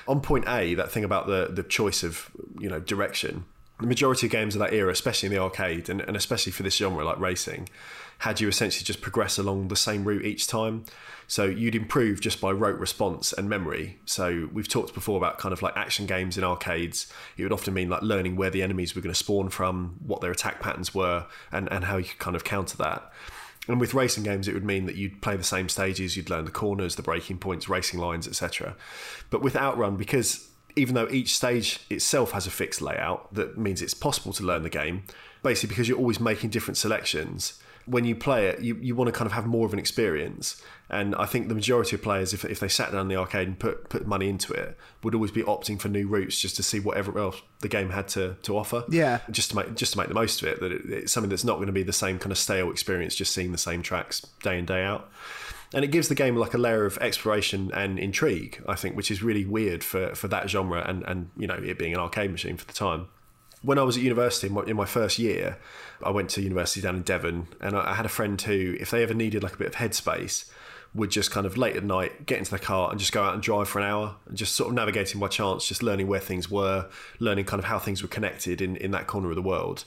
On 0.07 0.21
point 0.21 0.45
A, 0.47 0.73
that 0.75 0.91
thing 0.91 1.03
about 1.03 1.27
the 1.27 1.49
the 1.51 1.63
choice 1.63 2.03
of 2.03 2.31
you 2.59 2.69
know 2.69 2.79
direction, 2.79 3.45
the 3.79 3.87
majority 3.87 4.27
of 4.27 4.31
games 4.31 4.55
of 4.55 4.59
that 4.59 4.73
era, 4.73 4.91
especially 4.91 5.27
in 5.27 5.33
the 5.33 5.41
arcade 5.41 5.89
and, 5.89 6.01
and 6.01 6.15
especially 6.15 6.51
for 6.51 6.63
this 6.63 6.77
genre 6.77 7.03
like 7.03 7.19
racing, 7.19 7.67
had 8.19 8.39
you 8.39 8.47
essentially 8.47 8.83
just 8.83 9.01
progress 9.01 9.37
along 9.37 9.67
the 9.67 9.75
same 9.75 10.03
route 10.03 10.23
each 10.23 10.47
time. 10.47 10.85
So 11.27 11.45
you'd 11.45 11.75
improve 11.75 12.21
just 12.21 12.39
by 12.41 12.51
rote 12.51 12.77
response 12.77 13.33
and 13.33 13.49
memory. 13.49 13.99
So 14.05 14.49
we've 14.53 14.67
talked 14.67 14.93
before 14.93 15.17
about 15.17 15.37
kind 15.37 15.53
of 15.53 15.61
like 15.61 15.75
action 15.75 16.05
games 16.05 16.37
in 16.37 16.43
arcades. 16.43 17.11
It 17.37 17.43
would 17.43 17.53
often 17.53 17.73
mean 17.73 17.89
like 17.89 18.01
learning 18.01 18.35
where 18.35 18.49
the 18.49 18.61
enemies 18.61 18.95
were 18.95 19.01
going 19.01 19.13
to 19.13 19.17
spawn 19.17 19.49
from, 19.49 19.95
what 20.05 20.21
their 20.21 20.31
attack 20.31 20.59
patterns 20.59 20.93
were, 20.93 21.25
and, 21.51 21.71
and 21.71 21.85
how 21.85 21.97
you 21.97 22.03
could 22.03 22.19
kind 22.19 22.35
of 22.35 22.43
counter 22.43 22.77
that. 22.77 23.11
And 23.71 23.79
with 23.79 23.93
racing 23.93 24.25
games, 24.25 24.49
it 24.49 24.53
would 24.53 24.65
mean 24.65 24.85
that 24.85 24.95
you'd 24.95 25.21
play 25.21 25.37
the 25.37 25.45
same 25.45 25.69
stages, 25.69 26.17
you'd 26.17 26.29
learn 26.29 26.43
the 26.43 26.51
corners, 26.51 26.97
the 26.97 27.01
braking 27.01 27.37
points, 27.37 27.69
racing 27.69 28.01
lines, 28.01 28.27
etc. 28.27 28.75
But 29.29 29.41
with 29.41 29.55
Outrun, 29.55 29.95
because 29.95 30.49
even 30.75 30.93
though 30.93 31.07
each 31.09 31.33
stage 31.33 31.79
itself 31.89 32.31
has 32.31 32.45
a 32.45 32.51
fixed 32.51 32.81
layout, 32.81 33.33
that 33.33 33.57
means 33.57 33.81
it's 33.81 33.93
possible 33.93 34.33
to 34.33 34.43
learn 34.43 34.63
the 34.63 34.69
game, 34.69 35.03
basically 35.41 35.69
because 35.69 35.87
you're 35.87 35.97
always 35.97 36.19
making 36.19 36.49
different 36.49 36.77
selections. 36.77 37.61
When 37.91 38.05
you 38.05 38.15
play 38.15 38.47
it, 38.47 38.61
you, 38.61 38.77
you 38.81 38.95
want 38.95 39.09
to 39.09 39.11
kind 39.11 39.25
of 39.25 39.33
have 39.33 39.45
more 39.45 39.65
of 39.65 39.73
an 39.73 39.79
experience. 39.79 40.61
And 40.89 41.13
I 41.15 41.25
think 41.25 41.47
the 41.47 41.55
majority 41.55 41.95
of 41.95 42.01
players, 42.01 42.33
if, 42.33 42.45
if 42.45 42.59
they 42.59 42.67
sat 42.67 42.91
down 42.91 43.01
in 43.01 43.07
the 43.07 43.15
arcade 43.15 43.47
and 43.47 43.59
put, 43.59 43.89
put 43.89 44.07
money 44.07 44.29
into 44.29 44.53
it, 44.53 44.77
would 45.03 45.13
always 45.13 45.31
be 45.31 45.43
opting 45.43 45.79
for 45.79 45.89
new 45.89 46.07
routes 46.07 46.39
just 46.39 46.55
to 46.55 46.63
see 46.63 46.79
whatever 46.79 47.17
else 47.17 47.41
the 47.59 47.67
game 47.67 47.89
had 47.89 48.07
to, 48.09 48.35
to 48.43 48.57
offer. 48.57 48.83
Yeah. 48.89 49.19
Just 49.29 49.51
to 49.51 49.55
make 49.57 49.75
just 49.75 49.93
to 49.93 49.97
make 49.97 50.07
the 50.07 50.13
most 50.13 50.41
of 50.41 50.47
it. 50.47 50.59
That 50.61 50.71
it, 50.71 50.81
it's 50.85 51.11
something 51.11 51.29
that's 51.29 51.43
not 51.43 51.55
going 51.55 51.67
to 51.67 51.73
be 51.73 51.83
the 51.83 51.93
same 51.93 52.17
kind 52.17 52.31
of 52.31 52.37
stale 52.37 52.71
experience, 52.71 53.15
just 53.15 53.33
seeing 53.33 53.51
the 53.51 53.57
same 53.57 53.81
tracks 53.81 54.21
day 54.43 54.57
in 54.57 54.65
day 54.65 54.83
out. 54.83 55.09
And 55.73 55.85
it 55.85 55.91
gives 55.91 56.09
the 56.09 56.15
game 56.15 56.35
like 56.35 56.53
a 56.53 56.57
layer 56.57 56.85
of 56.85 56.97
exploration 56.97 57.71
and 57.73 57.97
intrigue, 57.97 58.61
I 58.67 58.75
think, 58.75 58.97
which 58.97 59.09
is 59.09 59.23
really 59.23 59.45
weird 59.45 59.83
for, 59.83 60.13
for 60.15 60.27
that 60.27 60.49
genre 60.49 60.83
and, 60.87 61.03
and 61.03 61.29
you 61.37 61.47
know 61.47 61.55
it 61.55 61.77
being 61.77 61.93
an 61.93 61.99
arcade 61.99 62.31
machine 62.31 62.57
for 62.57 62.65
the 62.65 62.73
time 62.73 63.07
when 63.61 63.77
I 63.77 63.83
was 63.83 63.97
at 63.97 64.03
university 64.03 64.47
in 64.47 64.53
my, 64.53 64.63
in 64.63 64.75
my, 64.75 64.85
first 64.85 65.19
year, 65.19 65.57
I 66.03 66.09
went 66.09 66.29
to 66.31 66.41
university 66.41 66.81
down 66.81 66.95
in 66.95 67.03
Devon, 67.03 67.47
and 67.59 67.75
I, 67.75 67.91
I 67.91 67.93
had 67.93 68.05
a 68.05 68.09
friend 68.09 68.41
who, 68.41 68.75
if 68.79 68.91
they 68.91 69.03
ever 69.03 69.13
needed 69.13 69.43
like 69.43 69.53
a 69.53 69.57
bit 69.57 69.67
of 69.67 69.75
headspace, 69.75 70.49
would 70.93 71.09
just 71.09 71.31
kind 71.31 71.45
of 71.45 71.57
late 71.57 71.75
at 71.75 71.83
night 71.83 72.25
get 72.25 72.37
into 72.37 72.51
the 72.51 72.59
car 72.59 72.89
and 72.89 72.99
just 72.99 73.13
go 73.13 73.23
out 73.23 73.33
and 73.33 73.41
drive 73.41 73.69
for 73.69 73.79
an 73.79 73.85
hour 73.85 74.15
and 74.27 74.37
just 74.37 74.55
sort 74.55 74.69
of 74.69 74.75
navigating 74.75 75.21
by 75.21 75.27
chance, 75.27 75.65
just 75.67 75.81
learning 75.81 76.07
where 76.07 76.19
things 76.19 76.51
were, 76.51 76.89
learning 77.19 77.45
kind 77.45 77.59
of 77.59 77.65
how 77.65 77.79
things 77.79 78.01
were 78.01 78.09
connected 78.09 78.61
in, 78.61 78.75
in 78.75 78.91
that 78.91 79.07
corner 79.07 79.29
of 79.29 79.35
the 79.35 79.41
world. 79.41 79.85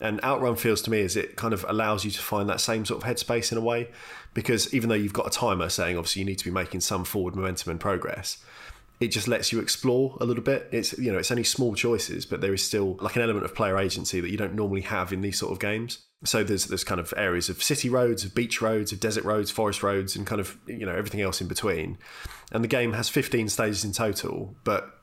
And 0.00 0.22
Outrun 0.22 0.56
feels 0.56 0.82
to 0.82 0.90
me 0.90 1.02
as 1.02 1.16
it 1.16 1.36
kind 1.36 1.52
of 1.52 1.64
allows 1.68 2.04
you 2.04 2.10
to 2.10 2.20
find 2.20 2.48
that 2.48 2.60
same 2.60 2.84
sort 2.84 3.02
of 3.02 3.08
headspace 3.08 3.52
in 3.52 3.58
a 3.58 3.62
way, 3.62 3.88
because 4.34 4.72
even 4.74 4.88
though 4.88 4.94
you've 4.94 5.12
got 5.12 5.26
a 5.26 5.30
timer 5.30 5.68
saying 5.68 5.96
obviously 5.96 6.20
you 6.20 6.26
need 6.26 6.38
to 6.38 6.44
be 6.44 6.50
making 6.50 6.80
some 6.80 7.04
forward 7.04 7.34
momentum 7.34 7.70
and 7.70 7.80
progress, 7.80 8.38
it 8.98 9.08
just 9.08 9.28
lets 9.28 9.52
you 9.52 9.60
explore 9.60 10.16
a 10.20 10.24
little 10.24 10.42
bit. 10.42 10.68
It's 10.72 10.96
you 10.98 11.12
know 11.12 11.18
it's 11.18 11.30
only 11.30 11.44
small 11.44 11.74
choices, 11.74 12.24
but 12.24 12.40
there 12.40 12.54
is 12.54 12.64
still 12.64 12.96
like 13.00 13.16
an 13.16 13.22
element 13.22 13.44
of 13.44 13.54
player 13.54 13.78
agency 13.78 14.20
that 14.20 14.30
you 14.30 14.36
don't 14.36 14.54
normally 14.54 14.82
have 14.82 15.12
in 15.12 15.20
these 15.20 15.38
sort 15.38 15.52
of 15.52 15.58
games. 15.58 15.98
So 16.24 16.42
there's 16.42 16.66
there's 16.66 16.84
kind 16.84 17.00
of 17.00 17.12
areas 17.16 17.48
of 17.48 17.62
city 17.62 17.88
roads, 17.88 18.24
of 18.24 18.34
beach 18.34 18.62
roads, 18.62 18.92
of 18.92 19.00
desert 19.00 19.24
roads, 19.24 19.50
forest 19.50 19.82
roads, 19.82 20.16
and 20.16 20.26
kind 20.26 20.40
of 20.40 20.56
you 20.66 20.86
know 20.86 20.94
everything 20.94 21.20
else 21.20 21.40
in 21.40 21.48
between. 21.48 21.98
And 22.52 22.64
the 22.64 22.68
game 22.68 22.92
has 22.92 23.08
15 23.08 23.48
stages 23.48 23.84
in 23.84 23.92
total, 23.92 24.56
but 24.64 24.95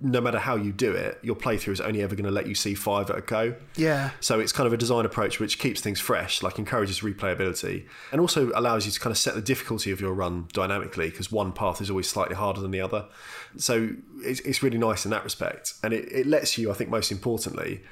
no 0.00 0.20
matter 0.20 0.38
how 0.38 0.56
you 0.56 0.72
do 0.72 0.92
it, 0.92 1.18
your 1.22 1.36
playthrough 1.36 1.72
is 1.72 1.80
only 1.80 2.02
ever 2.02 2.14
going 2.14 2.24
to 2.24 2.30
let 2.30 2.46
you 2.46 2.54
see 2.54 2.74
five 2.74 3.10
at 3.10 3.18
a 3.18 3.20
go. 3.20 3.54
Yeah. 3.76 4.10
So 4.20 4.40
it's 4.40 4.52
kind 4.52 4.66
of 4.66 4.72
a 4.72 4.78
design 4.78 5.04
approach 5.04 5.38
which 5.38 5.58
keeps 5.58 5.80
things 5.82 6.00
fresh, 6.00 6.42
like 6.42 6.58
encourages 6.58 7.00
replayability, 7.00 7.86
and 8.10 8.20
also 8.20 8.50
allows 8.54 8.86
you 8.86 8.92
to 8.92 9.00
kind 9.00 9.10
of 9.10 9.18
set 9.18 9.34
the 9.34 9.42
difficulty 9.42 9.90
of 9.90 10.00
your 10.00 10.14
run 10.14 10.48
dynamically 10.52 11.10
because 11.10 11.30
one 11.30 11.52
path 11.52 11.82
is 11.82 11.90
always 11.90 12.08
slightly 12.08 12.34
harder 12.34 12.60
than 12.60 12.70
the 12.70 12.80
other. 12.80 13.06
So 13.56 13.90
it's, 14.22 14.40
it's 14.40 14.62
really 14.62 14.78
nice 14.78 15.04
in 15.04 15.10
that 15.10 15.22
respect, 15.22 15.74
and 15.82 15.92
it, 15.92 16.10
it 16.10 16.26
lets 16.26 16.56
you, 16.56 16.70
I 16.70 16.74
think, 16.74 16.88
most 16.88 17.12
importantly, 17.12 17.82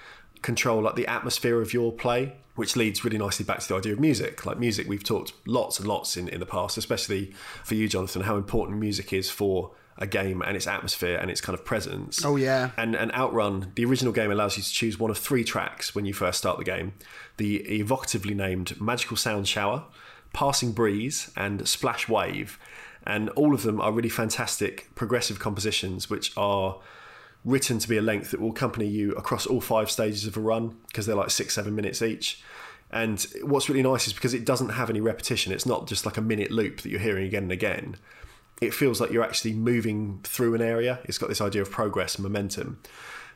control 0.41 0.83
like 0.83 0.95
the 0.95 1.07
atmosphere 1.07 1.61
of 1.61 1.73
your 1.73 1.93
play 1.93 2.35
which 2.55 2.77
leads 2.77 3.03
really 3.03 3.17
nicely 3.17 3.45
back 3.45 3.61
to 3.61 3.69
the 3.69 3.75
idea 3.75 3.95
of 3.95 3.99
music. 4.01 4.45
Like 4.45 4.59
music, 4.59 4.87
we've 4.87 5.03
talked 5.03 5.33
lots 5.47 5.79
and 5.79 5.89
lots 5.89 6.17
in, 6.19 6.29
in 6.29 6.39
the 6.39 6.47
past, 6.47 6.77
especially 6.77 7.33
for 7.65 7.75
you, 7.75 7.89
Jonathan, 7.89 8.23
how 8.23 8.37
important 8.37 8.79
music 8.79 9.13
is 9.13 9.31
for 9.31 9.71
a 9.99 10.07
game 10.07 10.43
and 10.43 10.57
its 10.57 10.67
atmosphere 10.67 11.19
and 11.19 11.31
its 11.31 11.41
kind 11.41 11.59
of 11.59 11.65
presence. 11.65 12.25
Oh 12.25 12.37
yeah. 12.37 12.71
And 12.77 12.95
and 12.95 13.13
Outrun, 13.13 13.73
the 13.75 13.85
original 13.85 14.13
game 14.13 14.31
allows 14.31 14.57
you 14.57 14.63
to 14.63 14.71
choose 14.71 14.99
one 14.99 15.11
of 15.11 15.19
three 15.19 15.45
tracks 15.45 15.95
when 15.95 16.05
you 16.05 16.13
first 16.13 16.39
start 16.39 16.59
the 16.59 16.65
game. 16.65 16.95
The 17.37 17.61
evocatively 17.61 18.35
named 18.35 18.81
Magical 18.81 19.17
Sound 19.17 19.49
Shower, 19.49 19.85
Passing 20.33 20.73
Breeze, 20.73 21.31
and 21.37 21.67
Splash 21.69 22.09
Wave. 22.09 22.59
And 23.05 23.31
all 23.31 23.53
of 23.53 23.63
them 23.63 23.81
are 23.81 23.93
really 23.93 24.09
fantastic 24.09 24.95
progressive 24.95 25.39
compositions 25.41 26.09
which 26.09 26.33
are 26.37 26.79
written 27.45 27.79
to 27.81 27.89
be 27.89 27.97
a 27.97 28.03
length 28.03 28.31
that 28.31 28.41
will 28.41 28.51
accompany 28.51 28.87
you 28.87 29.13
across 29.13 29.47
all 29.47 29.61
five 29.61 29.91
stages 29.91 30.27
of 30.27 30.37
a 30.37 30.41
run 30.41 30.77
because 30.87 31.07
they're 31.07 31.17
like 31.17 31.31
six, 31.31 31.55
seven 31.55 31.75
minutes 31.75 32.01
each. 32.01 32.43
And 32.93 33.25
what's 33.43 33.69
really 33.69 33.83
nice 33.83 34.07
is 34.07 34.13
because 34.13 34.35
it 34.35 34.45
doesn't 34.45 34.69
have 34.71 34.91
any 34.91 35.01
repetition, 35.01 35.53
it's 35.53 35.67
not 35.67 35.87
just 35.87 36.05
like 36.07 36.17
a 36.17 36.21
minute 36.21 36.51
loop 36.51 36.83
that 36.83 36.91
you're 36.91 37.01
hearing 37.01 37.27
again 37.27 37.45
and 37.45 37.53
again. 37.53 37.97
It 38.63 38.73
feels 38.73 39.01
like 39.01 39.11
you're 39.11 39.25
actually 39.25 39.55
moving 39.55 40.21
through 40.23 40.55
an 40.55 40.63
area. 40.63 41.01
It's 41.05 41.19
got 41.19 41.29
this 41.29 41.41
idea 41.41 41.63
of 41.63 41.71
progress 41.71 42.15
and 42.15 42.23
momentum. 42.23 42.79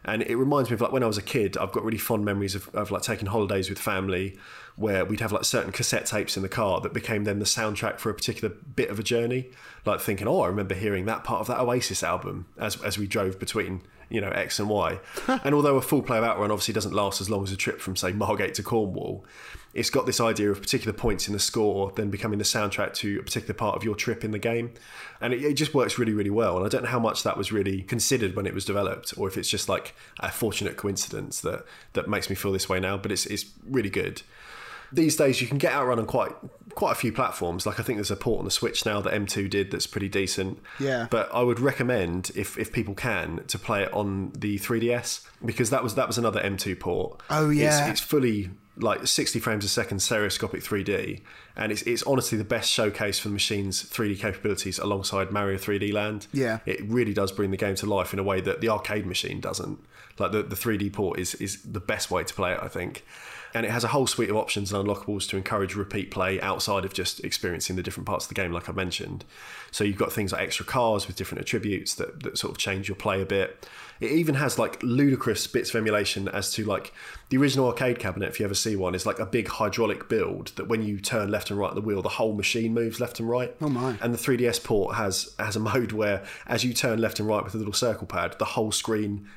And 0.04 0.22
it 0.22 0.36
reminds 0.36 0.70
me 0.70 0.74
of 0.74 0.80
like 0.80 0.92
when 0.92 1.02
I 1.02 1.06
was 1.06 1.18
a 1.18 1.22
kid, 1.22 1.56
I've 1.56 1.72
got 1.72 1.82
really 1.82 1.98
fond 1.98 2.24
memories 2.24 2.54
of, 2.54 2.72
of 2.74 2.92
like 2.92 3.02
taking 3.02 3.26
holidays 3.26 3.68
with 3.68 3.78
family 3.78 4.38
where 4.76 5.04
we'd 5.04 5.20
have 5.20 5.32
like 5.32 5.44
certain 5.44 5.72
cassette 5.72 6.06
tapes 6.06 6.36
in 6.36 6.44
the 6.44 6.48
car 6.48 6.80
that 6.82 6.92
became 6.92 7.24
then 7.24 7.40
the 7.40 7.44
soundtrack 7.44 7.98
for 7.98 8.10
a 8.10 8.14
particular 8.14 8.54
bit 8.76 8.88
of 8.88 9.00
a 9.00 9.02
journey. 9.02 9.50
Like 9.84 10.00
thinking, 10.00 10.28
oh, 10.28 10.42
I 10.42 10.46
remember 10.46 10.74
hearing 10.74 11.06
that 11.06 11.24
part 11.24 11.40
of 11.40 11.48
that 11.48 11.58
Oasis 11.58 12.04
album 12.04 12.46
as, 12.56 12.80
as 12.82 12.98
we 12.98 13.08
drove 13.08 13.40
between 13.40 13.82
you 14.08 14.20
know 14.20 14.28
X 14.28 14.60
and 14.60 14.68
Y. 14.68 15.00
and 15.44 15.54
although 15.54 15.76
a 15.76 15.82
full 15.82 16.02
player 16.02 16.24
outrun 16.24 16.52
obviously 16.52 16.74
doesn't 16.74 16.94
last 16.94 17.20
as 17.20 17.28
long 17.28 17.42
as 17.42 17.50
a 17.50 17.56
trip 17.56 17.80
from 17.80 17.96
say 17.96 18.12
Margate 18.12 18.54
to 18.54 18.62
Cornwall, 18.62 19.24
it's 19.76 19.90
got 19.90 20.06
this 20.06 20.20
idea 20.20 20.50
of 20.50 20.60
particular 20.60 20.92
points 20.92 21.28
in 21.28 21.32
the 21.32 21.38
score 21.38 21.92
then 21.96 22.10
becoming 22.10 22.38
the 22.38 22.44
soundtrack 22.44 22.94
to 22.94 23.20
a 23.20 23.22
particular 23.22 23.54
part 23.54 23.76
of 23.76 23.84
your 23.84 23.94
trip 23.94 24.24
in 24.24 24.30
the 24.30 24.38
game, 24.38 24.72
and 25.20 25.32
it, 25.32 25.42
it 25.42 25.54
just 25.54 25.74
works 25.74 25.98
really 25.98 26.12
really 26.12 26.30
well. 26.30 26.56
And 26.56 26.66
I 26.66 26.68
don't 26.68 26.82
know 26.82 26.90
how 26.90 26.98
much 26.98 27.22
that 27.22 27.36
was 27.36 27.52
really 27.52 27.82
considered 27.82 28.34
when 28.34 28.46
it 28.46 28.54
was 28.54 28.64
developed, 28.64 29.14
or 29.16 29.28
if 29.28 29.36
it's 29.36 29.48
just 29.48 29.68
like 29.68 29.94
a 30.20 30.30
fortunate 30.30 30.76
coincidence 30.76 31.40
that 31.42 31.64
that 31.92 32.08
makes 32.08 32.28
me 32.28 32.36
feel 32.36 32.52
this 32.52 32.68
way 32.68 32.80
now. 32.80 32.96
But 32.96 33.12
it's 33.12 33.26
it's 33.26 33.44
really 33.68 33.90
good 33.90 34.22
these 34.92 35.16
days 35.16 35.40
you 35.40 35.46
can 35.46 35.58
get 35.58 35.72
Outrun 35.72 35.98
on 35.98 36.06
quite 36.06 36.32
quite 36.74 36.92
a 36.92 36.94
few 36.94 37.12
platforms. 37.12 37.66
Like 37.66 37.80
I 37.80 37.82
think 37.82 37.96
there's 37.96 38.10
a 38.10 38.16
port 38.16 38.40
on 38.40 38.44
the 38.44 38.50
Switch 38.50 38.84
now 38.84 39.00
that 39.00 39.12
M2 39.12 39.48
did 39.48 39.70
that's 39.70 39.86
pretty 39.86 40.08
decent. 40.08 40.58
Yeah. 40.78 41.06
But 41.10 41.28
I 41.32 41.42
would 41.42 41.60
recommend 41.60 42.30
if 42.34 42.58
if 42.58 42.72
people 42.72 42.94
can 42.94 43.44
to 43.48 43.58
play 43.58 43.82
it 43.82 43.92
on 43.92 44.32
the 44.36 44.58
3DS 44.58 45.26
because 45.44 45.70
that 45.70 45.82
was 45.82 45.94
that 45.94 46.06
was 46.06 46.18
another 46.18 46.40
M2 46.40 46.78
port. 46.78 47.20
Oh, 47.30 47.50
yeah. 47.50 47.88
It's, 47.88 48.00
it's 48.00 48.08
fully 48.08 48.50
like 48.78 49.06
60 49.06 49.38
frames 49.40 49.64
a 49.64 49.68
second 49.68 50.00
stereoscopic 50.00 50.62
3D 50.62 51.20
and 51.56 51.72
it's 51.72 51.82
it's 51.82 52.02
honestly 52.02 52.36
the 52.36 52.44
best 52.44 52.70
showcase 52.70 53.18
for 53.18 53.28
the 53.28 53.32
machine's 53.32 53.82
3D 53.82 54.18
capabilities 54.18 54.78
alongside 54.78 55.30
Mario 55.30 55.56
3D 55.56 55.92
Land. 55.92 56.26
Yeah. 56.32 56.58
It 56.66 56.82
really 56.84 57.14
does 57.14 57.32
bring 57.32 57.50
the 57.50 57.56
game 57.56 57.74
to 57.76 57.86
life 57.86 58.12
in 58.12 58.18
a 58.18 58.22
way 58.22 58.40
that 58.42 58.60
the 58.60 58.68
arcade 58.68 59.06
machine 59.06 59.40
doesn't. 59.40 59.78
Like 60.18 60.32
the, 60.32 60.42
the 60.42 60.56
3D 60.56 60.92
port 60.92 61.18
is 61.18 61.34
is 61.36 61.62
the 61.62 61.80
best 61.80 62.10
way 62.10 62.24
to 62.24 62.34
play 62.34 62.52
it, 62.52 62.60
I 62.62 62.68
think 62.68 63.04
and 63.56 63.64
it 63.64 63.70
has 63.70 63.84
a 63.84 63.88
whole 63.88 64.06
suite 64.06 64.28
of 64.28 64.36
options 64.36 64.70
and 64.70 64.86
unlockables 64.86 65.26
to 65.30 65.36
encourage 65.38 65.74
repeat 65.74 66.10
play 66.10 66.38
outside 66.42 66.84
of 66.84 66.92
just 66.92 67.24
experiencing 67.24 67.74
the 67.74 67.82
different 67.82 68.06
parts 68.06 68.26
of 68.26 68.28
the 68.28 68.34
game, 68.34 68.52
like 68.52 68.68
I 68.68 68.72
mentioned. 68.72 69.24
So 69.70 69.82
you've 69.82 69.96
got 69.96 70.12
things 70.12 70.32
like 70.32 70.42
extra 70.42 70.66
cars 70.66 71.06
with 71.06 71.16
different 71.16 71.40
attributes 71.40 71.94
that, 71.94 72.22
that 72.22 72.36
sort 72.36 72.50
of 72.50 72.58
change 72.58 72.86
your 72.86 72.96
play 72.96 73.22
a 73.22 73.24
bit. 73.24 73.66
It 74.00 74.10
even 74.10 74.34
has 74.36 74.58
like 74.58 74.82
ludicrous 74.82 75.46
bits 75.46 75.70
of 75.70 75.76
emulation 75.76 76.28
as 76.28 76.52
to 76.52 76.64
like 76.64 76.92
the 77.28 77.36
original 77.38 77.66
arcade 77.66 77.98
cabinet, 77.98 78.28
if 78.28 78.38
you 78.38 78.44
ever 78.46 78.54
see 78.54 78.76
one, 78.76 78.94
is 78.94 79.06
like 79.06 79.18
a 79.18 79.26
big 79.26 79.48
hydraulic 79.48 80.08
build 80.08 80.52
that 80.56 80.68
when 80.68 80.82
you 80.82 81.00
turn 81.00 81.30
left 81.30 81.50
and 81.50 81.58
right 81.58 81.74
the 81.74 81.80
wheel, 81.80 82.02
the 82.02 82.08
whole 82.10 82.34
machine 82.34 82.74
moves 82.74 83.00
left 83.00 83.18
and 83.20 83.28
right. 83.28 83.54
Oh 83.60 83.68
my. 83.68 83.96
And 84.00 84.12
the 84.14 84.18
3DS 84.18 84.62
port 84.62 84.96
has 84.96 85.34
has 85.38 85.56
a 85.56 85.60
mode 85.60 85.92
where 85.92 86.24
as 86.46 86.64
you 86.64 86.72
turn 86.74 87.00
left 87.00 87.18
and 87.20 87.28
right 87.28 87.42
with 87.42 87.54
a 87.54 87.58
little 87.58 87.72
circle 87.72 88.06
pad, 88.06 88.36
the 88.38 88.44
whole 88.44 88.72
screen 88.72 89.28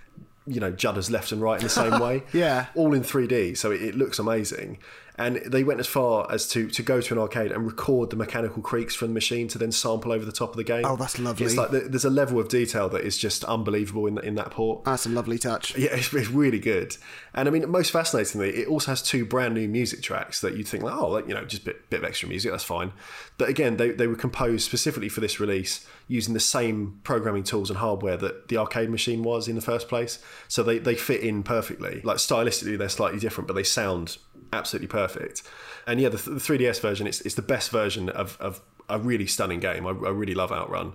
you 0.48 0.60
know 0.60 0.72
judders 0.72 1.12
left 1.12 1.32
and 1.32 1.42
right 1.42 1.60
in 1.60 1.64
the 1.64 1.70
same 1.70 2.00
way. 2.02 2.24
Yeah. 2.34 2.68
all 2.76 2.94
in 2.94 3.02
3D, 3.04 3.56
so 3.58 3.72
it, 3.72 3.82
it 3.82 3.96
looks 3.96 4.20
amazing. 4.20 4.80
And 5.20 5.38
they 5.46 5.64
went 5.64 5.80
as 5.80 5.88
far 5.88 6.26
as 6.32 6.48
to 6.50 6.70
to 6.70 6.82
go 6.82 7.02
to 7.02 7.14
an 7.14 7.20
arcade 7.20 7.52
and 7.52 7.66
record 7.66 8.10
the 8.10 8.16
mechanical 8.16 8.64
creaks 8.64 8.96
from 8.96 9.10
the 9.10 9.14
machine 9.14 9.48
to 9.50 9.58
then 9.58 9.72
sample 9.72 10.12
over 10.12 10.26
the 10.26 10.32
top 10.32 10.52
of 10.52 10.56
the 10.56 10.64
game. 10.64 10.86
Oh, 10.86 10.96
that's 10.96 11.20
lovely. 11.20 11.46
It's 11.46 11.58
like 11.58 11.72
there's 11.72 12.06
a 12.06 12.10
level 12.10 12.40
of 12.40 12.48
detail 12.48 12.90
that 12.90 13.02
is 13.02 13.18
just 13.18 13.44
unbelievable 13.44 14.08
in 14.08 14.18
in 14.20 14.36
that 14.36 14.52
port. 14.52 14.86
That's 14.86 15.06
a 15.06 15.10
lovely 15.10 15.38
touch. 15.38 15.78
Yeah, 15.78 15.90
it's, 15.94 16.14
it's 16.14 16.30
really 16.30 16.60
good. 16.60 16.98
And 17.34 17.48
I 17.48 17.52
mean, 17.52 17.70
most 17.70 17.92
fascinatingly, 17.92 18.50
it 18.50 18.68
also 18.68 18.92
has 18.92 19.02
two 19.02 19.26
brand 19.26 19.54
new 19.54 19.68
music 19.68 20.02
tracks 20.02 20.42
that 20.42 20.56
you'd 20.56 20.68
think, 20.68 20.84
like, 20.84 20.96
oh, 20.96 21.10
like, 21.10 21.28
you 21.28 21.34
know, 21.34 21.46
just 21.46 21.62
a 21.62 21.66
bit, 21.66 21.90
bit 21.90 22.00
of 22.00 22.06
extra 22.06 22.28
music, 22.28 22.52
that's 22.52 22.64
fine. 22.64 22.92
But 23.38 23.50
again, 23.50 23.78
they, 23.78 23.92
they 23.92 24.08
were 24.08 24.16
composed 24.16 24.66
specifically 24.66 25.10
for 25.10 25.22
this 25.22 25.40
release 25.40 25.86
using 26.08 26.34
the 26.34 26.40
same 26.40 27.00
programming 27.04 27.44
tools 27.44 27.70
and 27.70 27.78
hardware 27.80 28.18
that 28.18 28.48
the 28.48 28.58
arcade 28.58 28.90
machine 28.90 29.24
was 29.24 29.48
in 29.48 29.56
the 29.56 29.62
first 29.62 29.88
place. 29.88 30.20
So 30.48 30.64
they, 30.64 30.80
they 30.80 30.96
fit 30.96 31.22
in 31.22 31.44
perfectly. 31.44 32.02
Like 32.04 32.18
stylistically, 32.18 32.78
they're 32.78 32.90
slightly 32.90 33.20
different, 33.20 33.48
but 33.48 33.54
they 33.54 33.64
sound 33.64 34.18
absolutely 34.54 34.88
perfect. 34.88 35.44
And 35.88 36.00
yeah, 36.00 36.10
the, 36.10 36.18
the 36.18 36.40
3DS 36.40 36.82
version, 36.82 37.08
it's, 37.08 37.22
it's 37.22 37.36
the 37.36 37.42
best 37.42 37.72
version 37.72 38.10
of, 38.10 38.38
of 38.40 38.62
a 38.88 39.00
really 39.00 39.28
stunning 39.28 39.60
game. 39.60 39.86
I, 39.86 39.90
I 39.90 40.10
really 40.10 40.36
love 40.36 40.52
Outrun. 40.52 40.94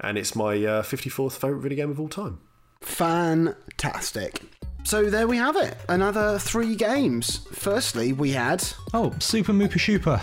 And 0.00 0.18
it's 0.18 0.34
my 0.34 0.54
uh, 0.64 0.82
54th 0.82 1.32
favourite 1.32 1.62
video 1.62 1.76
game 1.76 1.90
of 1.90 2.00
all 2.00 2.08
time. 2.08 2.40
Fantastic. 2.80 4.40
So 4.84 5.08
there 5.08 5.28
we 5.28 5.36
have 5.36 5.56
it. 5.56 5.76
Another 5.88 6.38
three 6.38 6.74
games. 6.74 7.46
Firstly, 7.52 8.12
we 8.12 8.30
had. 8.32 8.64
Oh, 8.92 9.14
Super 9.20 9.52
Moopa 9.52 9.78
Shooper. 9.78 10.20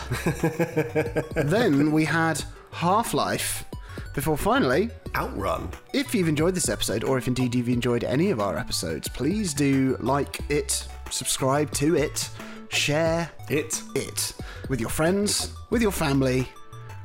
then 1.35 1.91
we 1.91 2.03
had 2.05 2.43
Half 2.71 3.13
Life. 3.13 3.65
Before 4.13 4.37
finally, 4.37 4.89
Outrun. 5.15 5.69
if 5.93 6.13
you've 6.13 6.27
enjoyed 6.27 6.55
this 6.55 6.67
episode, 6.67 7.03
or 7.03 7.17
if 7.17 7.27
indeed 7.27 7.55
you've 7.55 7.69
enjoyed 7.69 8.03
any 8.03 8.31
of 8.31 8.41
our 8.41 8.57
episodes, 8.57 9.07
please 9.07 9.53
do 9.53 9.95
like 9.99 10.39
it, 10.49 10.87
subscribe 11.09 11.71
to 11.73 11.95
it, 11.95 12.29
share 12.69 13.29
It. 13.49 13.81
it 13.95 14.33
with 14.69 14.79
your 14.79 14.89
friends, 14.89 15.53
with 15.69 15.81
your 15.81 15.91
family, 15.91 16.47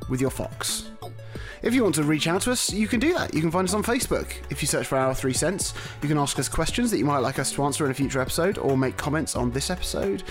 with 0.09 0.21
your 0.21 0.29
fox. 0.29 0.89
If 1.63 1.73
you 1.73 1.81
want 1.81 1.95
to 1.95 2.03
reach 2.03 2.27
out 2.27 2.41
to 2.43 2.51
us, 2.51 2.71
you 2.71 2.87
can 2.87 2.99
do 2.99 3.11
that. 3.15 3.33
You 3.33 3.41
can 3.41 3.49
find 3.49 3.67
us 3.67 3.73
on 3.73 3.81
Facebook. 3.81 4.27
If 4.51 4.61
you 4.61 4.67
search 4.67 4.85
for 4.85 4.97
Our 4.99 5.15
Three 5.15 5.33
Cents, 5.33 5.73
you 6.03 6.07
can 6.07 6.17
ask 6.19 6.37
us 6.37 6.47
questions 6.47 6.91
that 6.91 6.99
you 6.99 7.05
might 7.05 7.19
like 7.19 7.39
us 7.39 7.51
to 7.53 7.63
answer 7.63 7.85
in 7.85 7.91
a 7.91 7.93
future 7.95 8.21
episode, 8.21 8.59
or 8.59 8.77
make 8.77 8.97
comments 8.97 9.35
on 9.35 9.49
this 9.49 9.71
episode. 9.71 10.21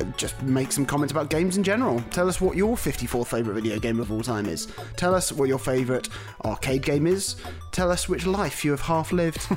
Uh, 0.00 0.04
Just 0.16 0.40
make 0.42 0.70
some 0.70 0.86
comments 0.86 1.10
about 1.10 1.30
games 1.30 1.56
in 1.56 1.64
general. 1.64 2.00
Tell 2.10 2.28
us 2.28 2.40
what 2.40 2.56
your 2.56 2.76
54th 2.76 3.26
favourite 3.26 3.60
video 3.60 3.80
game 3.80 3.98
of 3.98 4.12
all 4.12 4.22
time 4.22 4.46
is. 4.46 4.68
Tell 4.96 5.16
us 5.16 5.32
what 5.32 5.48
your 5.48 5.58
favourite 5.58 6.08
arcade 6.44 6.82
game 6.82 7.08
is. 7.08 7.36
Tell 7.74 7.90
us 7.90 8.08
which 8.08 8.24
life 8.24 8.64
you 8.64 8.70
have 8.70 8.82
half 8.82 9.10
lived. 9.10 9.48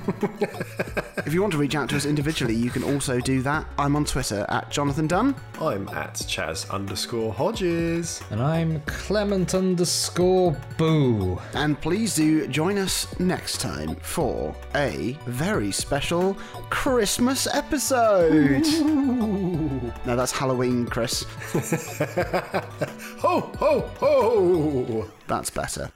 if 1.23 1.35
you 1.35 1.39
want 1.39 1.51
to 1.51 1.59
reach 1.59 1.75
out 1.75 1.87
to 1.89 1.95
us 1.95 2.07
individually, 2.07 2.55
you 2.55 2.71
can 2.71 2.83
also 2.83 3.19
do 3.19 3.43
that. 3.43 3.67
I'm 3.77 3.95
on 3.95 4.05
Twitter 4.05 4.43
at 4.49 4.71
Jonathan 4.71 5.05
Dunn. 5.05 5.35
I'm 5.61 5.87
at 5.89 6.15
Chaz 6.15 6.67
underscore 6.71 7.31
Hodges. 7.31 8.23
and 8.31 8.41
I'm 8.41 8.81
Clement 8.87 9.53
underscore 9.53 10.57
Boo. 10.79 11.39
And 11.53 11.79
please 11.79 12.15
do 12.15 12.47
join 12.47 12.79
us 12.79 13.05
next 13.19 13.61
time 13.61 13.95
for 13.97 14.55
a 14.73 15.15
very 15.27 15.71
special 15.71 16.33
Christmas 16.71 17.45
episode. 17.53 18.63
no, 20.07 20.15
that's 20.15 20.31
Halloween, 20.31 20.87
Chris. 20.87 21.23
Ho, 23.19 23.41
ho, 23.59 23.91
ho! 23.99 25.07
That's 25.27 25.51
better. 25.51 25.91